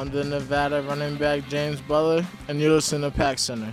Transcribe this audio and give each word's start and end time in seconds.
I'm 0.00 0.08
the 0.08 0.24
Nevada 0.24 0.80
running 0.88 1.16
back 1.16 1.46
James 1.50 1.78
Butler, 1.82 2.24
and 2.48 2.58
you're 2.58 2.72
listening 2.72 3.02
to 3.02 3.14
Pack 3.14 3.38
Center. 3.38 3.70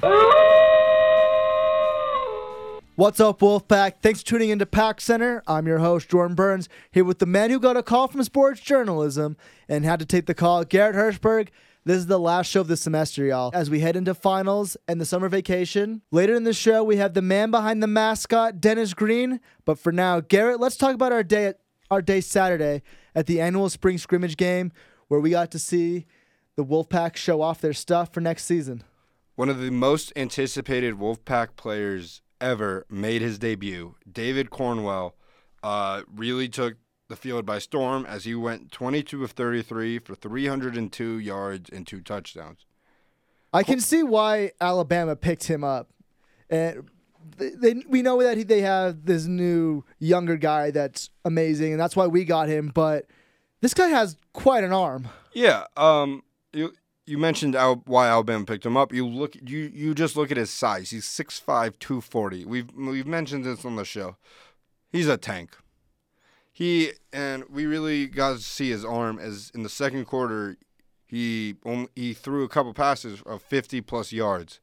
What's 2.95 3.21
up, 3.21 3.39
Wolfpack? 3.39 4.01
Thanks 4.01 4.19
for 4.19 4.25
tuning 4.25 4.49
into 4.49 4.65
Pack 4.65 4.99
Center. 4.99 5.41
I'm 5.47 5.67
your 5.67 5.77
host, 5.77 6.09
Jordan 6.09 6.35
Burns, 6.35 6.67
here 6.91 7.05
with 7.05 7.19
the 7.19 7.25
man 7.25 7.49
who 7.49 7.61
got 7.61 7.77
a 7.77 7.81
call 7.81 8.09
from 8.09 8.21
sports 8.25 8.59
journalism 8.59 9.37
and 9.69 9.85
had 9.85 9.99
to 9.99 10.05
take 10.05 10.25
the 10.25 10.33
call, 10.33 10.65
Garrett 10.65 10.97
Hirschberg. 10.97 11.47
This 11.85 11.95
is 11.95 12.07
the 12.07 12.19
last 12.19 12.47
show 12.47 12.59
of 12.59 12.67
the 12.67 12.75
semester, 12.75 13.23
y'all, 13.23 13.51
as 13.53 13.69
we 13.69 13.79
head 13.79 13.95
into 13.95 14.13
finals 14.13 14.75
and 14.85 14.99
the 14.99 15.05
summer 15.05 15.29
vacation. 15.29 16.01
Later 16.11 16.35
in 16.35 16.43
the 16.43 16.51
show, 16.51 16.83
we 16.83 16.97
have 16.97 17.13
the 17.13 17.21
man 17.21 17.51
behind 17.51 17.81
the 17.81 17.87
mascot, 17.87 18.59
Dennis 18.59 18.93
Green. 18.93 19.39
But 19.63 19.79
for 19.79 19.93
now, 19.93 20.19
Garrett, 20.19 20.59
let's 20.59 20.75
talk 20.75 20.93
about 20.93 21.13
our 21.13 21.23
day, 21.23 21.53
our 21.89 22.01
day 22.01 22.19
Saturday 22.19 22.81
at 23.15 23.27
the 23.27 23.39
annual 23.39 23.69
spring 23.69 23.97
scrimmage 23.97 24.35
game, 24.35 24.73
where 25.07 25.21
we 25.21 25.29
got 25.29 25.51
to 25.51 25.59
see 25.59 26.05
the 26.57 26.65
Wolfpack 26.65 27.15
show 27.15 27.41
off 27.41 27.61
their 27.61 27.71
stuff 27.71 28.11
for 28.11 28.19
next 28.19 28.43
season. 28.43 28.83
One 29.35 29.47
of 29.47 29.61
the 29.61 29.69
most 29.69 30.11
anticipated 30.15 30.95
Wolfpack 30.95 31.55
players 31.55 32.21
ever 32.41 32.85
made 32.89 33.21
his 33.21 33.39
debut. 33.39 33.95
David 34.11 34.49
Cornwell 34.49 35.15
uh, 35.63 36.01
really 36.13 36.49
took 36.49 36.75
the 37.07 37.15
field 37.15 37.45
by 37.45 37.59
storm 37.59 38.05
as 38.05 38.25
he 38.25 38.35
went 38.35 38.71
22 38.71 39.23
of 39.23 39.31
33 39.31 39.99
for 39.99 40.15
302 40.15 41.19
yards 41.19 41.69
and 41.69 41.85
two 41.87 42.01
touchdowns. 42.01 42.65
I 43.53 43.63
can 43.63 43.79
see 43.79 44.03
why 44.03 44.51
Alabama 44.59 45.15
picked 45.15 45.45
him 45.45 45.63
up. 45.63 45.89
And 46.49 46.89
they, 47.37 47.51
they, 47.51 47.83
we 47.87 48.01
know 48.01 48.21
that 48.23 48.37
he, 48.37 48.43
they 48.43 48.61
have 48.61 49.05
this 49.05 49.25
new 49.25 49.83
younger 49.99 50.37
guy 50.37 50.71
that's 50.71 51.11
amazing, 51.23 51.73
and 51.73 51.79
that's 51.79 51.95
why 51.95 52.07
we 52.07 52.25
got 52.25 52.49
him. 52.49 52.71
But 52.73 53.05
this 53.61 53.73
guy 53.73 53.87
has 53.89 54.17
quite 54.33 54.63
an 54.63 54.73
arm. 54.73 55.07
Yeah. 55.33 55.65
Um. 55.77 56.23
You 56.53 56.73
you 57.05 57.17
mentioned 57.17 57.55
Al- 57.55 57.83
why 57.85 58.07
Alabama 58.07 58.45
picked 58.45 58.65
him 58.65 58.77
up. 58.77 58.93
You 58.93 59.07
look 59.07 59.35
you 59.35 59.71
you 59.73 59.93
just 59.93 60.15
look 60.15 60.31
at 60.31 60.37
his 60.37 60.49
size. 60.49 60.89
He's 60.89 61.05
6'5", 61.05 61.79
240. 61.79 62.45
We've 62.45 62.69
we've 62.75 63.07
mentioned 63.07 63.45
this 63.45 63.65
on 63.65 63.75
the 63.75 63.85
show. 63.85 64.17
He's 64.91 65.07
a 65.07 65.17
tank. 65.17 65.55
He 66.51 66.93
and 67.13 67.43
we 67.49 67.65
really 67.65 68.07
got 68.07 68.37
to 68.37 68.39
see 68.39 68.69
his 68.69 68.83
arm 68.83 69.19
as 69.19 69.51
in 69.53 69.63
the 69.63 69.69
second 69.69 70.05
quarter 70.05 70.57
he 71.07 71.55
only, 71.65 71.87
he 71.95 72.13
threw 72.13 72.43
a 72.43 72.49
couple 72.49 72.73
passes 72.73 73.21
of 73.21 73.41
50 73.41 73.81
plus 73.81 74.11
yards. 74.11 74.59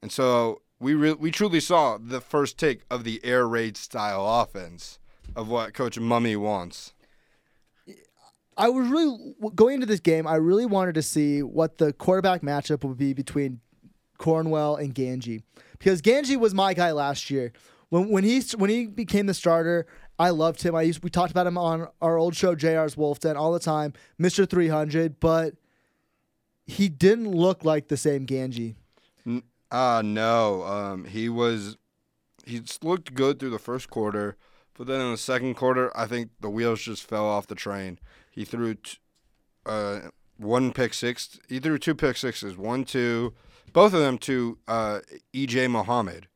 And 0.00 0.10
so 0.10 0.62
we 0.78 0.94
re- 0.94 1.12
we 1.12 1.30
truly 1.30 1.60
saw 1.60 1.98
the 1.98 2.20
first 2.20 2.56
take 2.58 2.80
of 2.90 3.04
the 3.04 3.20
air 3.22 3.46
raid 3.46 3.76
style 3.76 4.26
offense 4.40 4.98
of 5.36 5.48
what 5.48 5.74
coach 5.74 5.98
Mumme 5.98 6.36
wants. 6.38 6.94
I 8.60 8.68
was 8.68 8.88
really 8.88 9.34
going 9.54 9.76
into 9.76 9.86
this 9.86 10.00
game. 10.00 10.26
I 10.26 10.36
really 10.36 10.66
wanted 10.66 10.94
to 10.96 11.02
see 11.02 11.42
what 11.42 11.78
the 11.78 11.92
quarterback 11.94 12.42
matchup 12.42 12.84
would 12.84 12.98
be 12.98 13.14
between 13.14 13.60
Cornwell 14.18 14.76
and 14.76 14.94
Gangi, 14.94 15.42
because 15.78 16.02
Gangi 16.02 16.36
was 16.36 16.52
my 16.52 16.74
guy 16.74 16.92
last 16.92 17.30
year. 17.30 17.52
When 17.88 18.08
when 18.10 18.22
he 18.22 18.42
when 18.56 18.68
he 18.68 18.86
became 18.86 19.26
the 19.26 19.34
starter, 19.34 19.86
I 20.18 20.30
loved 20.30 20.62
him. 20.62 20.74
I 20.74 20.82
used 20.82 21.02
we 21.02 21.08
talked 21.10 21.30
about 21.30 21.46
him 21.46 21.56
on 21.56 21.88
our 22.02 22.18
old 22.18 22.36
show, 22.36 22.54
JR's 22.54 22.96
Wolf 22.96 23.18
Den, 23.20 23.36
all 23.36 23.52
the 23.52 23.58
time, 23.58 23.94
Mister 24.18 24.44
Three 24.44 24.68
Hundred. 24.68 25.18
But 25.18 25.54
he 26.66 26.88
didn't 26.88 27.30
look 27.30 27.64
like 27.64 27.88
the 27.88 27.96
same 27.96 28.26
Gangi. 28.26 28.76
Uh 29.70 30.02
no. 30.04 30.62
Um, 30.64 31.04
he 31.04 31.28
was 31.28 31.78
he 32.46 32.62
looked 32.82 33.14
good 33.14 33.38
through 33.38 33.50
the 33.50 33.58
first 33.58 33.88
quarter, 33.90 34.36
but 34.80 34.86
then 34.86 35.02
in 35.02 35.10
the 35.10 35.18
second 35.18 35.56
quarter, 35.56 35.94
I 35.94 36.06
think 36.06 36.30
the 36.40 36.48
wheels 36.48 36.80
just 36.80 37.06
fell 37.06 37.26
off 37.26 37.46
the 37.46 37.54
train. 37.54 37.98
He 38.30 38.46
threw 38.46 38.76
t- 38.76 38.96
uh, 39.66 40.00
one 40.38 40.72
pick 40.72 40.94
six. 40.94 41.38
He 41.50 41.58
threw 41.58 41.76
two 41.76 41.94
pick 41.94 42.16
sixes. 42.16 42.56
One, 42.56 42.84
two, 42.84 43.34
both 43.74 43.92
of 43.92 44.00
them 44.00 44.16
to 44.20 44.56
uh, 44.66 45.00
EJ 45.34 45.70
Muhammad, 45.70 46.28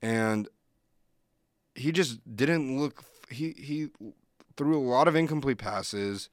and 0.00 0.48
he 1.74 1.90
just 1.90 2.20
didn't 2.36 2.78
look. 2.78 3.02
He 3.28 3.56
he 3.58 3.88
threw 4.56 4.78
a 4.78 4.88
lot 4.88 5.08
of 5.08 5.16
incomplete 5.16 5.58
passes. 5.58 6.28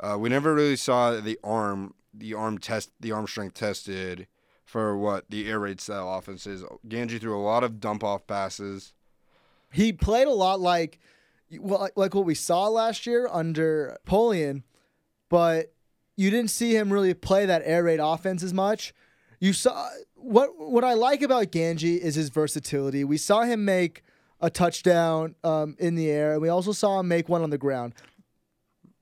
Uh, 0.00 0.18
we 0.18 0.28
never 0.28 0.54
really 0.54 0.76
saw 0.76 1.18
the 1.18 1.38
arm, 1.42 1.94
the 2.12 2.34
arm 2.34 2.58
test, 2.58 2.90
the 3.00 3.12
arm 3.12 3.26
strength 3.26 3.54
tested 3.54 4.26
for 4.66 4.98
what 4.98 5.30
the 5.30 5.48
air 5.48 5.60
raid 5.60 5.80
style 5.80 6.12
offense 6.12 6.46
is. 6.46 6.62
Gangi 6.86 7.18
threw 7.18 7.34
a 7.34 7.40
lot 7.40 7.64
of 7.64 7.80
dump 7.80 8.04
off 8.04 8.26
passes. 8.26 8.92
He 9.72 9.92
played 9.92 10.26
a 10.26 10.32
lot 10.32 10.60
like 10.60 10.98
well, 11.58 11.88
like 11.96 12.14
what 12.14 12.24
we 12.24 12.34
saw 12.34 12.68
last 12.68 13.06
year 13.06 13.28
under 13.30 13.98
Polian, 14.06 14.62
but 15.28 15.72
you 16.16 16.30
didn't 16.30 16.50
see 16.50 16.76
him 16.76 16.92
really 16.92 17.14
play 17.14 17.46
that 17.46 17.62
air 17.64 17.84
raid 17.84 18.00
offense 18.00 18.42
as 18.42 18.52
much. 18.52 18.92
You 19.40 19.52
saw 19.52 19.88
what 20.14 20.50
what 20.58 20.84
I 20.84 20.94
like 20.94 21.22
about 21.22 21.50
Gangi 21.50 21.98
is 21.98 22.14
his 22.14 22.28
versatility. 22.28 23.04
We 23.04 23.16
saw 23.16 23.42
him 23.42 23.64
make 23.64 24.02
a 24.40 24.50
touchdown 24.50 25.34
um, 25.44 25.76
in 25.78 25.94
the 25.94 26.10
air, 26.10 26.32
and 26.32 26.42
we 26.42 26.48
also 26.48 26.72
saw 26.72 27.00
him 27.00 27.08
make 27.08 27.28
one 27.28 27.42
on 27.42 27.50
the 27.50 27.58
ground. 27.58 27.94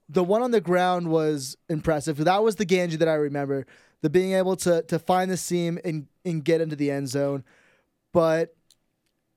The 0.08 0.24
one 0.24 0.42
on 0.42 0.52
the 0.52 0.60
ground 0.60 1.08
was 1.08 1.56
impressive. 1.68 2.16
That 2.18 2.42
was 2.42 2.56
the 2.56 2.66
Gangi 2.66 2.98
that 2.98 3.08
I 3.08 3.14
remember. 3.14 3.66
The 4.00 4.10
being 4.10 4.32
able 4.32 4.56
to 4.56 4.82
to 4.82 4.98
find 4.98 5.30
the 5.30 5.36
seam 5.36 5.78
and 5.84 6.06
and 6.24 6.44
get 6.44 6.60
into 6.60 6.76
the 6.76 6.90
end 6.90 7.08
zone, 7.08 7.44
but 8.12 8.54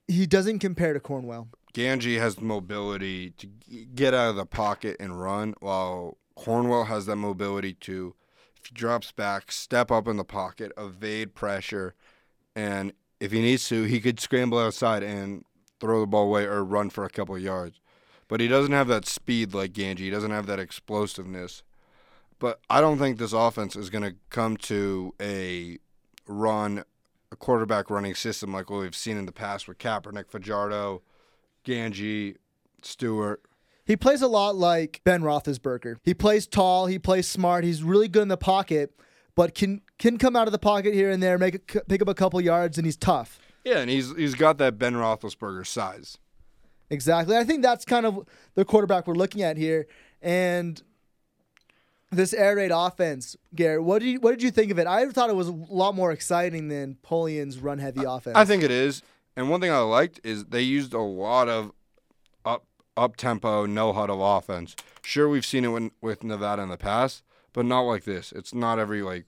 he 0.07 0.25
doesn't 0.25 0.59
compare 0.59 0.94
to 0.94 1.00
Cornwell. 1.00 1.50
Gangi 1.73 2.19
has 2.19 2.35
the 2.35 2.44
mobility 2.44 3.31
to 3.31 3.47
get 3.95 4.13
out 4.13 4.31
of 4.31 4.35
the 4.35 4.45
pocket 4.45 4.97
and 5.00 5.22
run, 5.22 5.56
while 5.59 6.17
Cornwell 6.35 6.85
has 6.85 7.06
that 7.06 7.16
mobility 7.16 7.73
to, 7.75 8.16
if 8.57 8.66
he 8.66 8.73
drops 8.73 9.11
back, 9.11 9.51
step 9.51 9.90
up 9.90 10.07
in 10.07 10.17
the 10.17 10.25
pocket, 10.25 10.72
evade 10.78 11.34
pressure, 11.34 11.95
and 12.56 12.94
if 13.19 13.31
he 13.31 13.41
needs 13.41 13.69
to, 13.69 13.84
he 13.84 14.01
could 14.01 14.19
scramble 14.19 14.59
outside 14.59 15.03
and 15.03 15.45
throw 15.79 16.01
the 16.01 16.07
ball 16.07 16.25
away 16.25 16.45
or 16.45 16.63
run 16.63 16.90
for 16.90 17.06
a 17.06 17.09
couple 17.09 17.38
yards. 17.38 17.79
But 18.28 18.40
he 18.40 18.47
doesn't 18.47 18.72
have 18.72 18.88
that 18.88 19.06
speed 19.06 19.53
like 19.53 19.73
Gangi. 19.73 20.00
He 20.00 20.09
doesn't 20.09 20.31
have 20.31 20.47
that 20.47 20.59
explosiveness. 20.59 21.63
But 22.40 22.59
I 22.69 22.81
don't 22.81 22.97
think 22.97 23.17
this 23.17 23.34
offense 23.34 23.75
is 23.75 23.90
going 23.90 24.03
to 24.03 24.16
come 24.29 24.57
to 24.57 25.13
a 25.22 25.78
run, 26.28 26.84
a 27.31 27.35
quarterback 27.35 27.89
running 27.89 28.15
system 28.15 28.53
like 28.53 28.69
what 28.69 28.81
we've 28.81 28.95
seen 28.95 29.17
in 29.17 29.25
the 29.25 29.31
past 29.31 29.67
with 29.67 29.77
Kaepernick, 29.77 30.29
Fajardo, 30.29 31.01
Gangi, 31.65 32.35
Stewart. 32.81 33.41
He 33.85 33.95
plays 33.95 34.21
a 34.21 34.27
lot 34.27 34.55
like 34.55 35.01
Ben 35.03 35.21
Roethlisberger. 35.21 35.97
He 36.03 36.13
plays 36.13 36.47
tall. 36.47 36.85
He 36.85 36.99
plays 36.99 37.27
smart. 37.27 37.63
He's 37.63 37.83
really 37.83 38.07
good 38.07 38.21
in 38.23 38.27
the 38.27 38.37
pocket, 38.37 38.93
but 39.35 39.55
can 39.55 39.81
can 39.97 40.17
come 40.17 40.35
out 40.35 40.47
of 40.47 40.51
the 40.51 40.59
pocket 40.59 40.93
here 40.93 41.09
and 41.09 41.21
there, 41.21 41.37
make 41.37 41.55
a, 41.75 41.81
pick 41.81 42.01
up 42.01 42.07
a 42.07 42.13
couple 42.13 42.39
yards, 42.41 42.77
and 42.77 42.85
he's 42.85 42.97
tough. 42.97 43.39
Yeah, 43.63 43.79
and 43.79 43.89
he's 43.89 44.15
he's 44.15 44.35
got 44.35 44.57
that 44.59 44.77
Ben 44.77 44.93
Roethlisberger 44.93 45.65
size. 45.65 46.17
Exactly. 46.89 47.37
I 47.37 47.43
think 47.43 47.63
that's 47.63 47.85
kind 47.85 48.05
of 48.05 48.27
the 48.55 48.65
quarterback 48.65 49.07
we're 49.07 49.15
looking 49.15 49.41
at 49.41 49.57
here, 49.57 49.87
and 50.21 50.81
this 52.11 52.33
air 52.33 52.57
raid 52.57 52.72
offense, 52.73 53.35
Garrett. 53.55 53.83
What 53.83 53.99
did 53.99 54.09
you 54.09 54.19
what 54.19 54.31
did 54.31 54.44
you 54.44 54.51
think 54.51 54.72
of 54.72 54.79
it? 54.79 54.88
I 54.88 55.07
thought 55.09 55.29
it 55.29 55.35
was 55.35 55.47
a 55.47 55.51
lot 55.51 55.95
more 55.95 56.11
exciting 56.11 56.67
than 56.67 56.97
Polian's 57.03 57.59
run 57.59 57.79
heavy 57.79 58.03
offense. 58.03 58.35
I 58.35 58.45
think 58.45 58.63
it 58.63 58.72
is. 58.72 59.01
And 59.35 59.49
one 59.49 59.61
thing 59.61 59.72
I 59.72 59.79
liked 59.79 60.19
is 60.23 60.45
they 60.45 60.61
used 60.61 60.94
a 60.94 60.99
lot 60.99 61.47
of 61.47 61.72
up 62.45 62.66
up 62.97 63.16
tempo, 63.16 63.66
no 63.66 63.94
huddle 63.94 64.23
offense. 64.38 64.75
Sure, 65.03 65.27
we've 65.29 65.45
seen 65.45 65.66
it 65.66 65.69
with, 65.69 65.91
with 66.01 66.23
Nevada 66.23 66.61
in 66.61 66.69
the 66.69 66.77
past, 66.77 67.23
but 67.53 67.66
not 67.66 67.81
like 67.81 68.03
this. 68.03 68.31
It's 68.33 68.53
not 68.53 68.78
every 68.78 69.01
like 69.01 69.25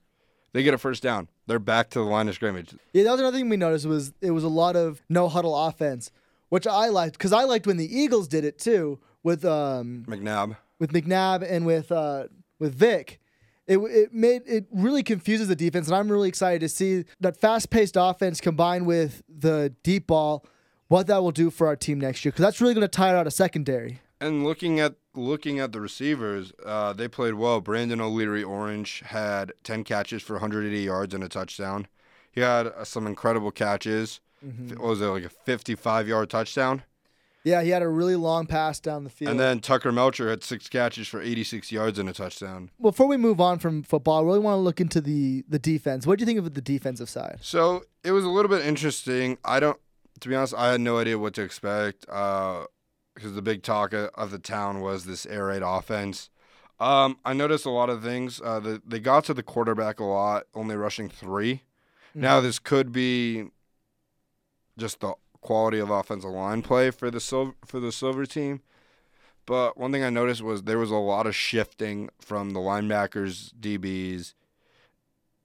they 0.52 0.62
get 0.62 0.74
a 0.74 0.78
first 0.78 1.02
down, 1.02 1.30
they're 1.48 1.60
back 1.60 1.90
to 1.92 2.00
the 2.00 2.06
line 2.06 2.28
of 2.28 2.36
scrimmage. 2.36 2.76
Yeah, 2.92 3.04
that 3.04 3.12
was 3.12 3.22
another 3.22 3.38
thing 3.38 3.50
we 3.50 3.58
noticed 3.58 3.86
was 3.86 4.14
it 4.22 4.32
was 4.32 4.44
a 4.44 4.50
lot 4.50 4.76
of 4.76 5.02
no 5.10 5.30
huddle 5.30 5.56
offense, 5.58 6.12
which 6.50 6.68
I 6.68 6.90
liked 6.90 7.18
because 7.18 7.34
I 7.34 7.46
liked 7.46 7.66
when 7.66 7.78
the 7.78 7.98
Eagles 7.98 8.28
did 8.28 8.44
it 8.44 8.60
too 8.60 9.00
with 9.24 9.46
um 9.46 10.04
McNabb, 10.08 10.58
with 10.80 10.92
McNabb 10.92 11.50
and 11.50 11.66
with 11.66 11.92
uh 11.94 12.26
with 12.64 12.74
Vic. 12.74 13.20
It, 13.68 13.78
it 13.78 14.14
made 14.14 14.42
it 14.46 14.66
really 14.72 15.04
confuses 15.04 15.48
the 15.48 15.56
defense, 15.56 15.88
and 15.88 15.96
I'm 15.96 16.12
really 16.12 16.28
excited 16.28 16.62
to 16.62 16.70
see 16.70 17.06
that 17.20 17.40
fast-paced 17.40 17.96
offense 17.98 18.42
combined 18.42 18.86
with 18.86 19.22
the 19.30 19.74
deep 19.84 20.08
ball, 20.08 20.46
what 20.88 21.08
that 21.08 21.22
will 21.22 21.32
do 21.32 21.50
for 21.50 21.68
our 21.68 21.76
team 21.76 22.00
next 22.00 22.26
year, 22.26 22.32
because 22.32 22.44
that's 22.44 22.60
really 22.60 22.74
going 22.74 22.82
to 22.82 22.90
tire 22.90 23.16
out 23.16 23.28
a 23.28 23.32
secondary. 23.32 24.02
And 24.20 24.44
looking 24.44 24.80
at 24.80 24.96
looking 25.14 25.60
at 25.60 25.72
the 25.72 25.80
receivers, 25.80 26.52
uh, 26.66 26.94
they 26.94 27.08
played 27.08 27.36
well. 27.36 27.62
Brandon 27.62 28.02
O'Leary 28.02 28.44
Orange 28.44 29.02
had 29.06 29.54
10 29.64 29.84
catches 29.84 30.24
for 30.24 30.34
180 30.34 30.82
yards 30.82 31.14
and 31.14 31.24
a 31.24 31.30
touchdown. 31.30 31.88
He 32.32 32.42
had 32.42 32.68
uh, 32.68 32.84
some 32.84 33.06
incredible 33.06 33.52
catches. 33.52 34.20
Mm-hmm. 34.46 34.80
What 34.82 34.90
was 34.90 35.02
it 35.02 35.06
like 35.06 35.26
a 35.26 35.30
55 35.30 36.08
yard 36.08 36.30
touchdown? 36.30 36.84
Yeah, 37.44 37.62
he 37.62 37.70
had 37.70 37.82
a 37.82 37.88
really 37.90 38.16
long 38.16 38.46
pass 38.48 38.80
down 38.80 39.04
the 39.04 39.10
field. 39.10 39.32
And 39.32 39.40
then 39.40 39.60
Tucker 39.60 39.92
Melcher 39.92 40.30
had 40.30 40.44
six 40.44 40.70
catches 40.70 41.08
for 41.10 41.22
86 41.22 41.72
yards 41.72 42.00
and 42.00 42.08
a 42.08 42.14
touchdown. 42.14 42.72
Before 42.82 43.06
we 43.06 43.18
move 43.18 43.42
on 43.42 43.60
from 43.60 43.84
football, 43.84 44.22
I 44.22 44.26
really 44.26 44.40
want 44.40 44.56
to 44.56 44.62
look 44.62 44.80
into 44.80 45.02
the 45.02 45.44
the 45.48 45.60
defense. 45.60 46.08
What 46.08 46.20
do 46.20 46.24
you 46.24 46.26
think 46.26 46.40
of 46.40 46.54
the 46.54 46.62
defensive 46.62 47.10
side? 47.10 47.40
So 47.42 47.84
it 48.04 48.12
was 48.12 48.24
a 48.24 48.30
little 48.30 48.50
bit 48.50 48.66
interesting. 48.66 49.38
I 49.44 49.60
don't, 49.60 49.80
to 50.22 50.30
be 50.30 50.36
honest, 50.36 50.54
I 50.56 50.72
had 50.72 50.82
no 50.82 51.00
idea 51.00 51.20
what 51.20 51.34
to 51.34 51.42
expect 51.42 52.02
because 52.02 52.68
uh, 53.26 53.30
the 53.32 53.42
big 53.42 53.62
talk 53.62 53.94
of 53.94 54.32
the 54.32 54.40
town 54.40 54.80
was 54.80 55.06
this 55.06 55.26
air 55.26 55.48
raid 55.48 55.64
offense. 55.64 56.30
Um, 56.80 57.18
I 57.24 57.34
noticed 57.34 57.66
a 57.66 57.70
lot 57.70 57.90
of 57.90 58.02
things. 58.04 58.42
Uh, 58.44 58.60
the, 58.60 58.82
they 58.86 59.00
got 59.00 59.26
to 59.26 59.34
the 59.34 59.44
quarterback 59.44 60.00
a 60.00 60.04
lot, 60.04 60.46
only 60.54 60.76
rushing 60.76 61.08
3 61.08 61.62
Now 62.16 62.42
this 62.42 62.60
could 62.60 62.92
be 62.92 63.46
just 64.78 65.00
the 65.00 65.14
quality 65.44 65.80
of 65.80 65.90
offensive 65.90 66.32
line 66.32 66.62
play 66.62 66.90
for 66.90 67.12
the 67.12 67.20
silver 67.20 67.54
for 67.66 67.80
the 67.80 67.92
silver 67.92 68.26
team. 68.26 68.62
But 69.46 69.78
one 69.78 69.92
thing 69.92 70.04
I 70.04 70.10
noticed 70.10 70.42
was 70.42 70.64
there 70.64 70.80
was 70.80 70.92
a 70.92 70.96
lot 70.96 71.28
of 71.28 71.36
shifting 71.36 72.10
from 72.20 72.52
the 72.52 72.62
linebackers, 72.62 73.54
DBs, 73.60 74.34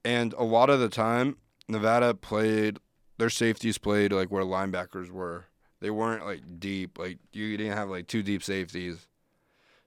and 0.05 0.33
a 0.33 0.43
lot 0.43 0.69
of 0.69 0.79
the 0.79 0.89
time 0.89 1.37
Nevada 1.67 2.13
played 2.13 2.79
their 3.19 3.29
safeties 3.29 3.77
played 3.77 4.13
like 4.13 4.31
where 4.31 4.43
linebackers 4.43 5.11
were. 5.11 5.45
They 5.81 5.89
weren't 5.89 6.25
like 6.25 6.59
deep. 6.59 6.97
Like 6.97 7.19
you 7.33 7.55
didn't 7.57 7.77
have 7.77 7.89
like 7.89 8.07
two 8.07 8.23
deep 8.23 8.41
safeties. 8.41 9.07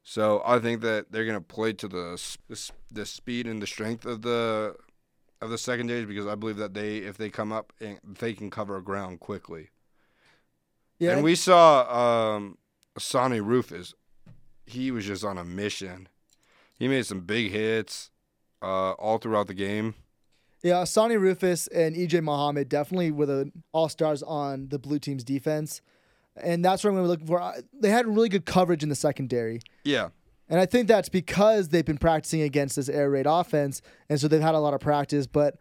So 0.05 0.43
I 0.45 0.59
think 0.59 0.83
that 0.83 1.11
they're 1.11 1.25
gonna 1.25 1.41
play 1.41 1.73
to 1.75 1.89
the 1.89 2.37
the, 2.91 3.07
speed 3.07 3.47
and 3.47 3.63
the 3.63 3.67
strength 3.67 4.05
of 4.05 4.23
the 4.23 4.77
of 5.41 5.51
the 5.51 5.59
secondaries 5.59 6.07
because 6.07 6.27
I 6.27 6.35
believe 6.35 6.59
that 6.59 6.75
they 6.75 6.99
if 6.99 7.17
they 7.17 7.31
come 7.31 7.53
up 7.53 7.73
and 7.81 7.99
they 8.05 8.35
can 8.35 8.51
cover 8.51 8.81
ground 8.81 9.21
quickly. 9.21 9.71
Yeah, 10.99 11.13
And 11.13 11.25
we 11.25 11.35
saw 11.35 12.35
um, 12.37 12.59
Sonny 12.99 13.41
Rufus. 13.41 13.95
He 14.67 14.91
was 14.91 15.05
just 15.07 15.25
on 15.25 15.39
a 15.39 15.45
mission. 15.45 16.09
He 16.79 16.89
made 16.89 17.07
some 17.07 17.21
big 17.21 17.51
hits 17.51 18.11
uh, 18.63 18.93
all 18.93 19.19
throughout 19.19 19.47
the 19.49 19.55
game. 19.55 19.95
Yeah, 20.63 20.85
Sonny 20.85 21.17
Rufus 21.17 21.67
and 21.69 21.97
EJ 21.97 22.23
Muhammad 22.23 22.69
definitely 22.69 23.11
were 23.11 23.27
the 23.27 23.53
all 23.73 23.89
stars 23.89 24.23
on 24.23 24.69
the 24.69 24.79
blue 24.79 25.01
team's 25.01 25.25
defense. 25.25 25.81
And 26.37 26.65
that's 26.65 26.83
what 26.83 26.91
I'm 26.91 26.97
going 26.97 27.05
to 27.05 27.09
be 27.09 27.11
looking 27.11 27.27
for. 27.27 27.55
They 27.79 27.91
had 27.91 28.07
really 28.07 28.29
good 28.29 28.47
coverage 28.47 28.83
in 28.83 28.89
the 28.89 28.95
secondary. 28.95 29.61
Yeah, 29.85 30.11
And 30.49 30.61
I 30.61 30.67
think 30.67 30.87
that's 30.89 31.09
because 31.09 31.69
they've 31.69 31.85
been 31.85 31.99
practicing 31.99 32.43
against 32.43 32.77
this 32.77 32.89
air 32.89 33.11
raid 33.11 33.27
offense. 33.29 33.83
And 34.09 34.21
so 34.21 34.29
they've 34.29 34.41
had 34.41 34.55
a 34.55 34.61
lot 34.61 34.73
of 34.73 34.81
practice. 34.81 35.27
But 35.27 35.57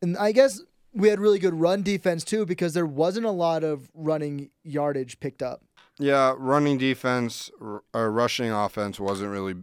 and 0.00 0.16
I 0.16 0.32
guess 0.32 0.60
we 0.94 1.08
had 1.08 1.20
really 1.20 1.38
good 1.38 1.54
run 1.54 1.82
defense 1.82 2.24
too 2.24 2.44
because 2.46 2.74
there 2.74 2.86
wasn't 2.86 3.26
a 3.26 3.30
lot 3.30 3.64
of 3.64 3.90
running 3.94 4.50
yardage 4.62 5.20
picked 5.20 5.42
up. 5.42 5.62
yeah. 5.98 6.34
Running 6.36 6.78
defense 6.78 7.50
or 7.60 8.10
rushing 8.10 8.50
offense 8.50 8.98
wasn't 9.00 9.30
really 9.30 9.54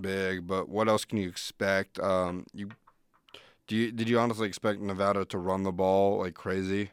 big, 0.00 0.46
but 0.46 0.68
what 0.68 0.88
else 0.88 1.04
can 1.04 1.18
you 1.18 1.28
expect? 1.28 1.98
Um, 1.98 2.46
you 2.52 2.68
do 3.66 3.76
you 3.76 3.92
did 3.92 4.08
you 4.08 4.18
honestly 4.18 4.48
expect 4.48 4.80
Nevada 4.80 5.24
to 5.26 5.38
run 5.38 5.62
the 5.62 5.72
ball 5.72 6.18
like 6.18 6.34
crazy? 6.34 6.90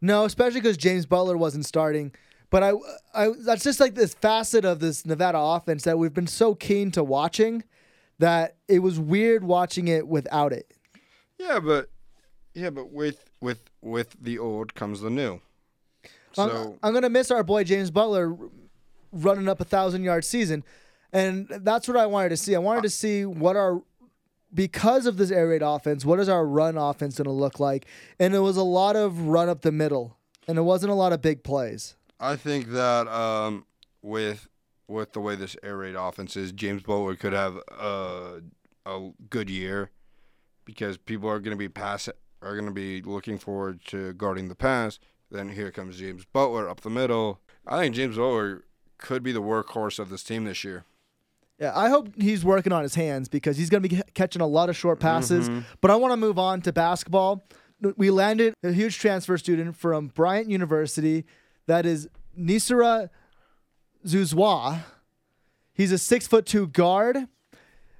No, 0.00 0.24
especially 0.24 0.60
because 0.60 0.76
James 0.76 1.06
Butler 1.06 1.36
wasn't 1.36 1.66
starting. 1.66 2.12
But 2.48 2.62
I, 2.62 2.72
I, 3.12 3.30
that's 3.40 3.64
just 3.64 3.80
like 3.80 3.96
this 3.96 4.14
facet 4.14 4.64
of 4.64 4.78
this 4.78 5.04
Nevada 5.04 5.38
offense 5.38 5.82
that 5.82 5.98
we've 5.98 6.14
been 6.14 6.28
so 6.28 6.54
keen 6.54 6.92
to 6.92 7.02
watching 7.02 7.64
that 8.20 8.56
it 8.68 8.78
was 8.80 9.00
weird 9.00 9.42
watching 9.42 9.88
it 9.88 10.06
without 10.06 10.52
it. 10.52 10.72
Yeah, 11.38 11.58
but 11.58 11.90
yeah, 12.56 12.70
but 12.70 12.90
with 12.90 13.28
with 13.40 13.70
with 13.82 14.16
the 14.20 14.38
old 14.38 14.74
comes 14.74 15.02
the 15.02 15.10
new. 15.10 15.40
I'm- 16.38 16.74
I'm, 16.82 16.92
gonna 16.94 17.10
miss 17.10 17.30
our 17.30 17.42
boy 17.42 17.64
James 17.64 17.90
Butler 17.90 18.36
running 19.12 19.48
up 19.48 19.60
a 19.60 19.64
thousand 19.64 20.04
yard 20.04 20.24
season, 20.24 20.64
and 21.12 21.46
that's 21.48 21.86
what 21.86 21.96
I 21.96 22.06
wanted 22.06 22.30
to 22.30 22.36
see. 22.36 22.54
I 22.54 22.58
wanted 22.58 22.82
to 22.82 22.90
see 22.90 23.24
what 23.24 23.56
our 23.56 23.82
because 24.54 25.06
of 25.06 25.18
this 25.18 25.30
air 25.30 25.48
raid 25.48 25.62
offense, 25.62 26.04
what 26.04 26.18
is 26.18 26.28
our 26.28 26.46
run 26.46 26.78
offense 26.78 27.18
gonna 27.18 27.30
look 27.32 27.60
like? 27.60 27.86
And 28.18 28.34
it 28.34 28.40
was 28.40 28.56
a 28.56 28.62
lot 28.62 28.96
of 28.96 29.28
run 29.28 29.48
up 29.50 29.60
the 29.60 29.72
middle, 29.72 30.16
and 30.48 30.56
it 30.56 30.62
wasn't 30.62 30.92
a 30.92 30.94
lot 30.94 31.12
of 31.12 31.20
big 31.20 31.42
plays. 31.42 31.94
I 32.18 32.36
think 32.36 32.68
that 32.70 33.06
um, 33.08 33.66
with 34.02 34.48
with 34.88 35.12
the 35.12 35.20
way 35.20 35.36
this 35.36 35.56
air 35.62 35.76
raid 35.76 35.94
offense 35.94 36.36
is, 36.36 36.52
James 36.52 36.82
Butler 36.82 37.16
could 37.16 37.34
have 37.34 37.56
a 37.68 38.40
a 38.86 39.10
good 39.28 39.50
year 39.50 39.90
because 40.64 40.96
people 40.96 41.28
are 41.28 41.38
going 41.38 41.52
to 41.52 41.58
be 41.58 41.68
pass 41.68 42.08
are 42.42 42.54
going 42.54 42.66
to 42.66 42.72
be 42.72 43.02
looking 43.02 43.38
forward 43.38 43.80
to 43.86 44.12
guarding 44.14 44.48
the 44.48 44.54
pass. 44.54 44.98
Then 45.30 45.50
here 45.50 45.70
comes 45.70 45.98
James 45.98 46.24
Butler 46.24 46.68
up 46.68 46.80
the 46.80 46.90
middle. 46.90 47.40
I 47.66 47.78
think 47.78 47.94
James 47.94 48.16
Butler 48.16 48.64
could 48.98 49.22
be 49.22 49.32
the 49.32 49.42
workhorse 49.42 49.98
of 49.98 50.08
this 50.08 50.22
team 50.22 50.44
this 50.44 50.64
year. 50.64 50.84
Yeah, 51.58 51.72
I 51.74 51.88
hope 51.88 52.10
he's 52.20 52.44
working 52.44 52.72
on 52.72 52.82
his 52.82 52.94
hands 52.94 53.28
because 53.28 53.56
he's 53.56 53.70
going 53.70 53.82
to 53.82 53.88
be 53.88 54.02
catching 54.14 54.42
a 54.42 54.46
lot 54.46 54.68
of 54.68 54.76
short 54.76 55.00
passes. 55.00 55.48
Mm-hmm. 55.48 55.60
But 55.80 55.90
I 55.90 55.96
want 55.96 56.12
to 56.12 56.16
move 56.16 56.38
on 56.38 56.60
to 56.62 56.72
basketball. 56.72 57.44
We 57.96 58.10
landed 58.10 58.54
a 58.62 58.72
huge 58.72 58.98
transfer 58.98 59.36
student 59.38 59.76
from 59.76 60.08
Bryant 60.08 60.50
University. 60.50 61.24
That 61.66 61.86
is 61.86 62.08
Nisara 62.38 63.08
Zouzoua. 64.06 64.84
He's 65.72 65.92
a 65.92 65.98
six 65.98 66.26
foot 66.26 66.46
two 66.46 66.66
guard. 66.68 67.26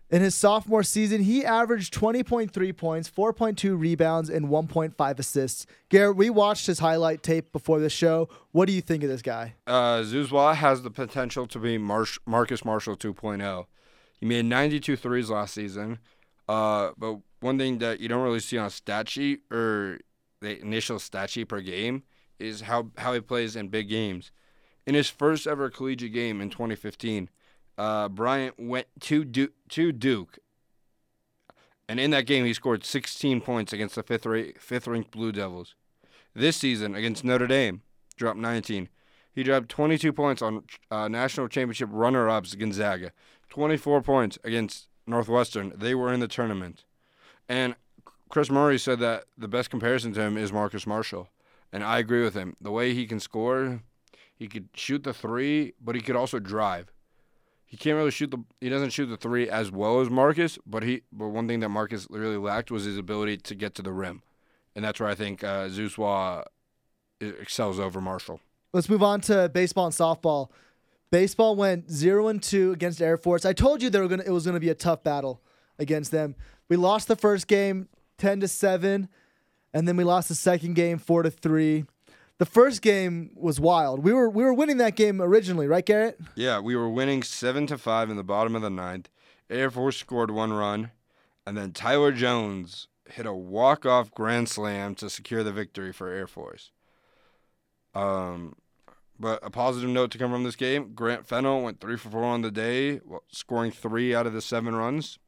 In 0.08 0.22
his 0.22 0.36
sophomore 0.36 0.84
season, 0.84 1.22
he 1.22 1.44
averaged 1.44 1.92
20.3 1.92 2.76
points, 2.76 3.10
4.2 3.10 3.76
rebounds, 3.78 4.30
and 4.30 4.46
1.5 4.46 5.18
assists. 5.18 5.66
Garrett, 5.88 6.16
we 6.16 6.30
watched 6.30 6.66
his 6.66 6.78
highlight 6.78 7.24
tape 7.24 7.50
before 7.50 7.80
the 7.80 7.90
show. 7.90 8.28
What 8.52 8.66
do 8.66 8.72
you 8.72 8.80
think 8.80 9.02
of 9.02 9.08
this 9.08 9.22
guy? 9.22 9.54
Uh, 9.66 10.02
Zouzoua 10.02 10.54
has 10.54 10.82
the 10.82 10.90
potential 10.90 11.46
to 11.48 11.58
be 11.58 11.76
Marcus 11.76 12.64
Marshall 12.64 12.96
2.0. 12.96 13.66
He 14.20 14.26
made 14.26 14.44
92 14.44 14.96
threes 14.96 15.28
last 15.28 15.54
season. 15.54 15.98
Uh, 16.48 16.92
but 16.96 17.18
one 17.40 17.58
thing 17.58 17.78
that 17.78 17.98
you 17.98 18.08
don't 18.08 18.22
really 18.22 18.40
see 18.40 18.58
on 18.58 18.70
stat 18.70 19.08
sheet 19.08 19.40
or 19.50 19.98
the 20.40 20.60
initial 20.60 21.00
stat 21.00 21.30
sheet 21.30 21.48
per 21.48 21.60
game 21.60 22.04
is 22.38 22.60
how, 22.62 22.90
how 22.98 23.12
he 23.12 23.20
plays 23.20 23.56
in 23.56 23.68
big 23.68 23.88
games. 23.88 24.30
In 24.86 24.94
his 24.94 25.10
first 25.10 25.48
ever 25.48 25.68
collegiate 25.68 26.12
game 26.12 26.40
in 26.40 26.48
2015, 26.48 27.28
uh, 27.78 28.08
Bryant 28.08 28.54
went 28.58 28.86
to 29.00 29.24
Duke, 29.24 29.52
to 29.70 29.92
Duke, 29.92 30.38
and 31.88 32.00
in 32.00 32.10
that 32.10 32.26
game 32.26 32.44
he 32.44 32.54
scored 32.54 32.84
16 32.84 33.40
points 33.40 33.72
against 33.72 33.94
the 33.94 34.02
fifth 34.02 34.26
ra- 34.26 34.42
fifth 34.58 34.86
ranked 34.86 35.10
Blue 35.10 35.32
Devils. 35.32 35.74
This 36.34 36.56
season 36.56 36.94
against 36.94 37.24
Notre 37.24 37.46
Dame, 37.46 37.82
dropped 38.16 38.38
19. 38.38 38.88
He 39.32 39.42
dropped 39.42 39.68
22 39.68 40.12
points 40.12 40.42
on 40.42 40.64
uh, 40.90 41.08
national 41.08 41.48
championship 41.48 41.90
runner-ups 41.92 42.54
Gonzaga, 42.54 43.12
24 43.50 44.02
points 44.02 44.38
against 44.44 44.88
Northwestern. 45.06 45.72
They 45.76 45.94
were 45.94 46.12
in 46.12 46.20
the 46.20 46.28
tournament, 46.28 46.84
and 47.48 47.76
Chris 48.28 48.50
Murray 48.50 48.78
said 48.78 48.98
that 49.00 49.24
the 49.36 49.48
best 49.48 49.70
comparison 49.70 50.12
to 50.14 50.22
him 50.22 50.36
is 50.36 50.52
Marcus 50.52 50.86
Marshall, 50.86 51.28
and 51.72 51.84
I 51.84 51.98
agree 51.98 52.22
with 52.22 52.34
him. 52.34 52.56
The 52.60 52.72
way 52.72 52.92
he 52.92 53.06
can 53.06 53.20
score, 53.20 53.82
he 54.34 54.48
could 54.48 54.68
shoot 54.74 55.04
the 55.04 55.14
three, 55.14 55.74
but 55.82 55.94
he 55.94 56.00
could 56.00 56.16
also 56.16 56.38
drive. 56.38 56.90
He 57.66 57.76
can't 57.76 57.96
really 57.96 58.12
shoot 58.12 58.30
the. 58.30 58.38
He 58.60 58.68
doesn't 58.68 58.90
shoot 58.90 59.06
the 59.06 59.16
three 59.16 59.50
as 59.50 59.70
well 59.70 60.00
as 60.00 60.08
Marcus, 60.08 60.58
but 60.64 60.84
he. 60.84 61.02
But 61.12 61.28
one 61.28 61.48
thing 61.48 61.60
that 61.60 61.68
Marcus 61.68 62.06
really 62.08 62.36
lacked 62.36 62.70
was 62.70 62.84
his 62.84 62.96
ability 62.96 63.38
to 63.38 63.54
get 63.54 63.74
to 63.74 63.82
the 63.82 63.92
rim, 63.92 64.22
and 64.74 64.84
that's 64.84 65.00
where 65.00 65.08
I 65.08 65.16
think 65.16 65.42
uh, 65.42 65.66
Zouzoua 65.66 66.44
excels 67.20 67.80
over 67.80 68.00
Marshall. 68.00 68.40
Let's 68.72 68.88
move 68.88 69.02
on 69.02 69.20
to 69.22 69.48
baseball 69.52 69.86
and 69.86 69.94
softball. 69.94 70.50
Baseball 71.10 71.56
went 71.56 71.90
zero 71.90 72.28
and 72.28 72.42
two 72.42 72.72
against 72.72 73.02
Air 73.02 73.16
Force. 73.16 73.44
I 73.44 73.52
told 73.52 73.82
you 73.82 73.90
they 73.90 74.00
were 74.00 74.08
gonna 74.08 74.24
it 74.24 74.30
was 74.30 74.46
gonna 74.46 74.60
be 74.60 74.68
a 74.68 74.74
tough 74.74 75.02
battle 75.02 75.42
against 75.78 76.12
them. 76.12 76.36
We 76.68 76.76
lost 76.76 77.08
the 77.08 77.16
first 77.16 77.48
game 77.48 77.88
ten 78.16 78.40
to 78.40 78.48
seven, 78.48 79.08
and 79.74 79.88
then 79.88 79.96
we 79.96 80.04
lost 80.04 80.28
the 80.28 80.34
second 80.34 80.74
game 80.74 80.98
four 80.98 81.22
to 81.24 81.30
three. 81.30 81.84
The 82.38 82.46
first 82.46 82.82
game 82.82 83.30
was 83.34 83.58
wild. 83.58 84.04
We 84.04 84.12
were 84.12 84.28
we 84.28 84.44
were 84.44 84.52
winning 84.52 84.76
that 84.76 84.94
game 84.94 85.22
originally, 85.22 85.66
right, 85.66 85.84
Garrett? 85.84 86.20
Yeah, 86.34 86.60
we 86.60 86.76
were 86.76 86.88
winning 86.88 87.22
seven 87.22 87.66
to 87.68 87.78
five 87.78 88.10
in 88.10 88.16
the 88.16 88.24
bottom 88.24 88.54
of 88.54 88.62
the 88.62 88.70
ninth. 88.70 89.08
Air 89.48 89.70
Force 89.70 89.96
scored 89.96 90.30
one 90.30 90.52
run, 90.52 90.90
and 91.46 91.56
then 91.56 91.72
Tyler 91.72 92.12
Jones 92.12 92.88
hit 93.08 93.24
a 93.24 93.32
walk-off 93.32 94.10
grand 94.10 94.48
slam 94.48 94.94
to 94.96 95.08
secure 95.08 95.42
the 95.42 95.52
victory 95.52 95.92
for 95.92 96.08
Air 96.08 96.26
Force. 96.26 96.72
Um, 97.94 98.56
but 99.18 99.38
a 99.42 99.48
positive 99.48 99.88
note 99.88 100.10
to 100.10 100.18
come 100.18 100.30
from 100.30 100.44
this 100.44 100.56
game: 100.56 100.92
Grant 100.94 101.26
Fennell 101.26 101.62
went 101.62 101.80
three 101.80 101.96
for 101.96 102.10
four 102.10 102.24
on 102.24 102.42
the 102.42 102.50
day, 102.50 103.00
scoring 103.30 103.70
three 103.70 104.14
out 104.14 104.26
of 104.26 104.34
the 104.34 104.42
seven 104.42 104.74
runs. 104.74 105.18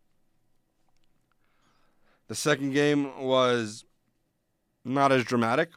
The 2.26 2.34
second 2.34 2.72
game 2.74 3.18
was 3.18 3.86
not 4.84 5.10
as 5.10 5.24
dramatic 5.24 5.70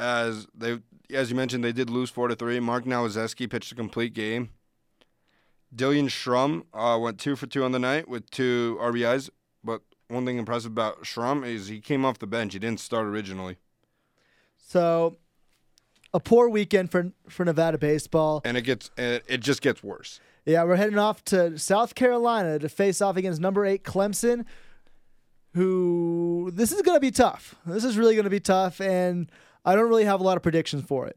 as 0.00 0.46
they 0.54 0.78
as 1.12 1.30
you 1.30 1.36
mentioned, 1.36 1.62
they 1.64 1.72
did 1.72 1.90
lose 1.90 2.08
four 2.10 2.28
to 2.28 2.34
three. 2.36 2.58
Mark 2.60 2.84
Nowazeski 2.84 3.50
pitched 3.50 3.72
a 3.72 3.74
complete 3.74 4.14
game. 4.14 4.50
Dillian 5.74 6.06
Schrum 6.08 6.64
uh, 6.74 6.98
went 6.98 7.18
two 7.18 7.36
for 7.36 7.46
two 7.46 7.62
on 7.64 7.72
the 7.72 7.78
night 7.78 8.08
with 8.08 8.28
two 8.30 8.78
RBIs. 8.80 9.30
But 9.62 9.82
one 10.08 10.24
thing 10.24 10.38
impressive 10.38 10.72
about 10.72 11.02
Schrum 11.02 11.46
is 11.46 11.68
he 11.68 11.80
came 11.80 12.04
off 12.04 12.18
the 12.18 12.26
bench. 12.26 12.52
He 12.54 12.58
didn't 12.58 12.80
start 12.80 13.06
originally, 13.06 13.56
So 14.56 15.18
a 16.14 16.18
poor 16.20 16.48
weekend 16.48 16.90
for 16.90 17.12
for 17.28 17.44
Nevada 17.44 17.78
baseball. 17.78 18.40
and 18.44 18.56
it 18.56 18.62
gets 18.62 18.90
it, 18.96 19.24
it 19.28 19.40
just 19.40 19.62
gets 19.62 19.82
worse. 19.82 20.20
Yeah, 20.46 20.64
we're 20.64 20.76
heading 20.76 20.98
off 20.98 21.22
to 21.26 21.58
South 21.58 21.94
Carolina 21.94 22.58
to 22.58 22.68
face 22.68 23.00
off 23.02 23.16
against 23.16 23.40
number 23.40 23.64
eight 23.66 23.84
Clemson, 23.84 24.46
who 25.54 26.50
this 26.54 26.72
is 26.72 26.82
going 26.82 26.96
to 26.96 27.00
be 27.00 27.10
tough. 27.10 27.56
This 27.66 27.84
is 27.84 27.96
really 27.98 28.14
going 28.14 28.24
to 28.24 28.30
be 28.30 28.40
tough, 28.40 28.80
and 28.80 29.30
I 29.64 29.74
don't 29.74 29.88
really 29.88 30.04
have 30.04 30.20
a 30.20 30.24
lot 30.24 30.36
of 30.36 30.42
predictions 30.42 30.84
for 30.84 31.06
it. 31.06 31.16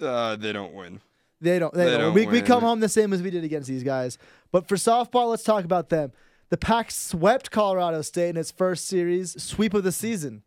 Uh, 0.00 0.36
they 0.36 0.52
don't 0.52 0.74
win. 0.74 1.00
They 1.40 1.58
don't. 1.58 1.72
They, 1.74 1.84
They 1.84 1.90
don't. 1.92 2.00
don't 2.00 2.14
we, 2.14 2.26
we 2.26 2.42
come 2.42 2.62
home 2.62 2.80
the 2.80 2.88
same 2.88 3.12
as 3.12 3.22
we 3.22 3.30
did 3.30 3.44
against 3.44 3.68
these 3.68 3.82
guys. 3.82 4.18
But 4.52 4.68
for 4.68 4.76
softball, 4.76 5.30
let's 5.30 5.42
talk 5.42 5.64
about 5.64 5.88
them. 5.90 6.12
The 6.48 6.56
Pack 6.56 6.90
swept 6.90 7.50
Colorado 7.50 8.02
State 8.02 8.30
in 8.30 8.36
its 8.36 8.50
first 8.50 8.86
series 8.86 9.42
sweep 9.42 9.74
of 9.74 9.84
the 9.84 9.92
season. 9.92 10.42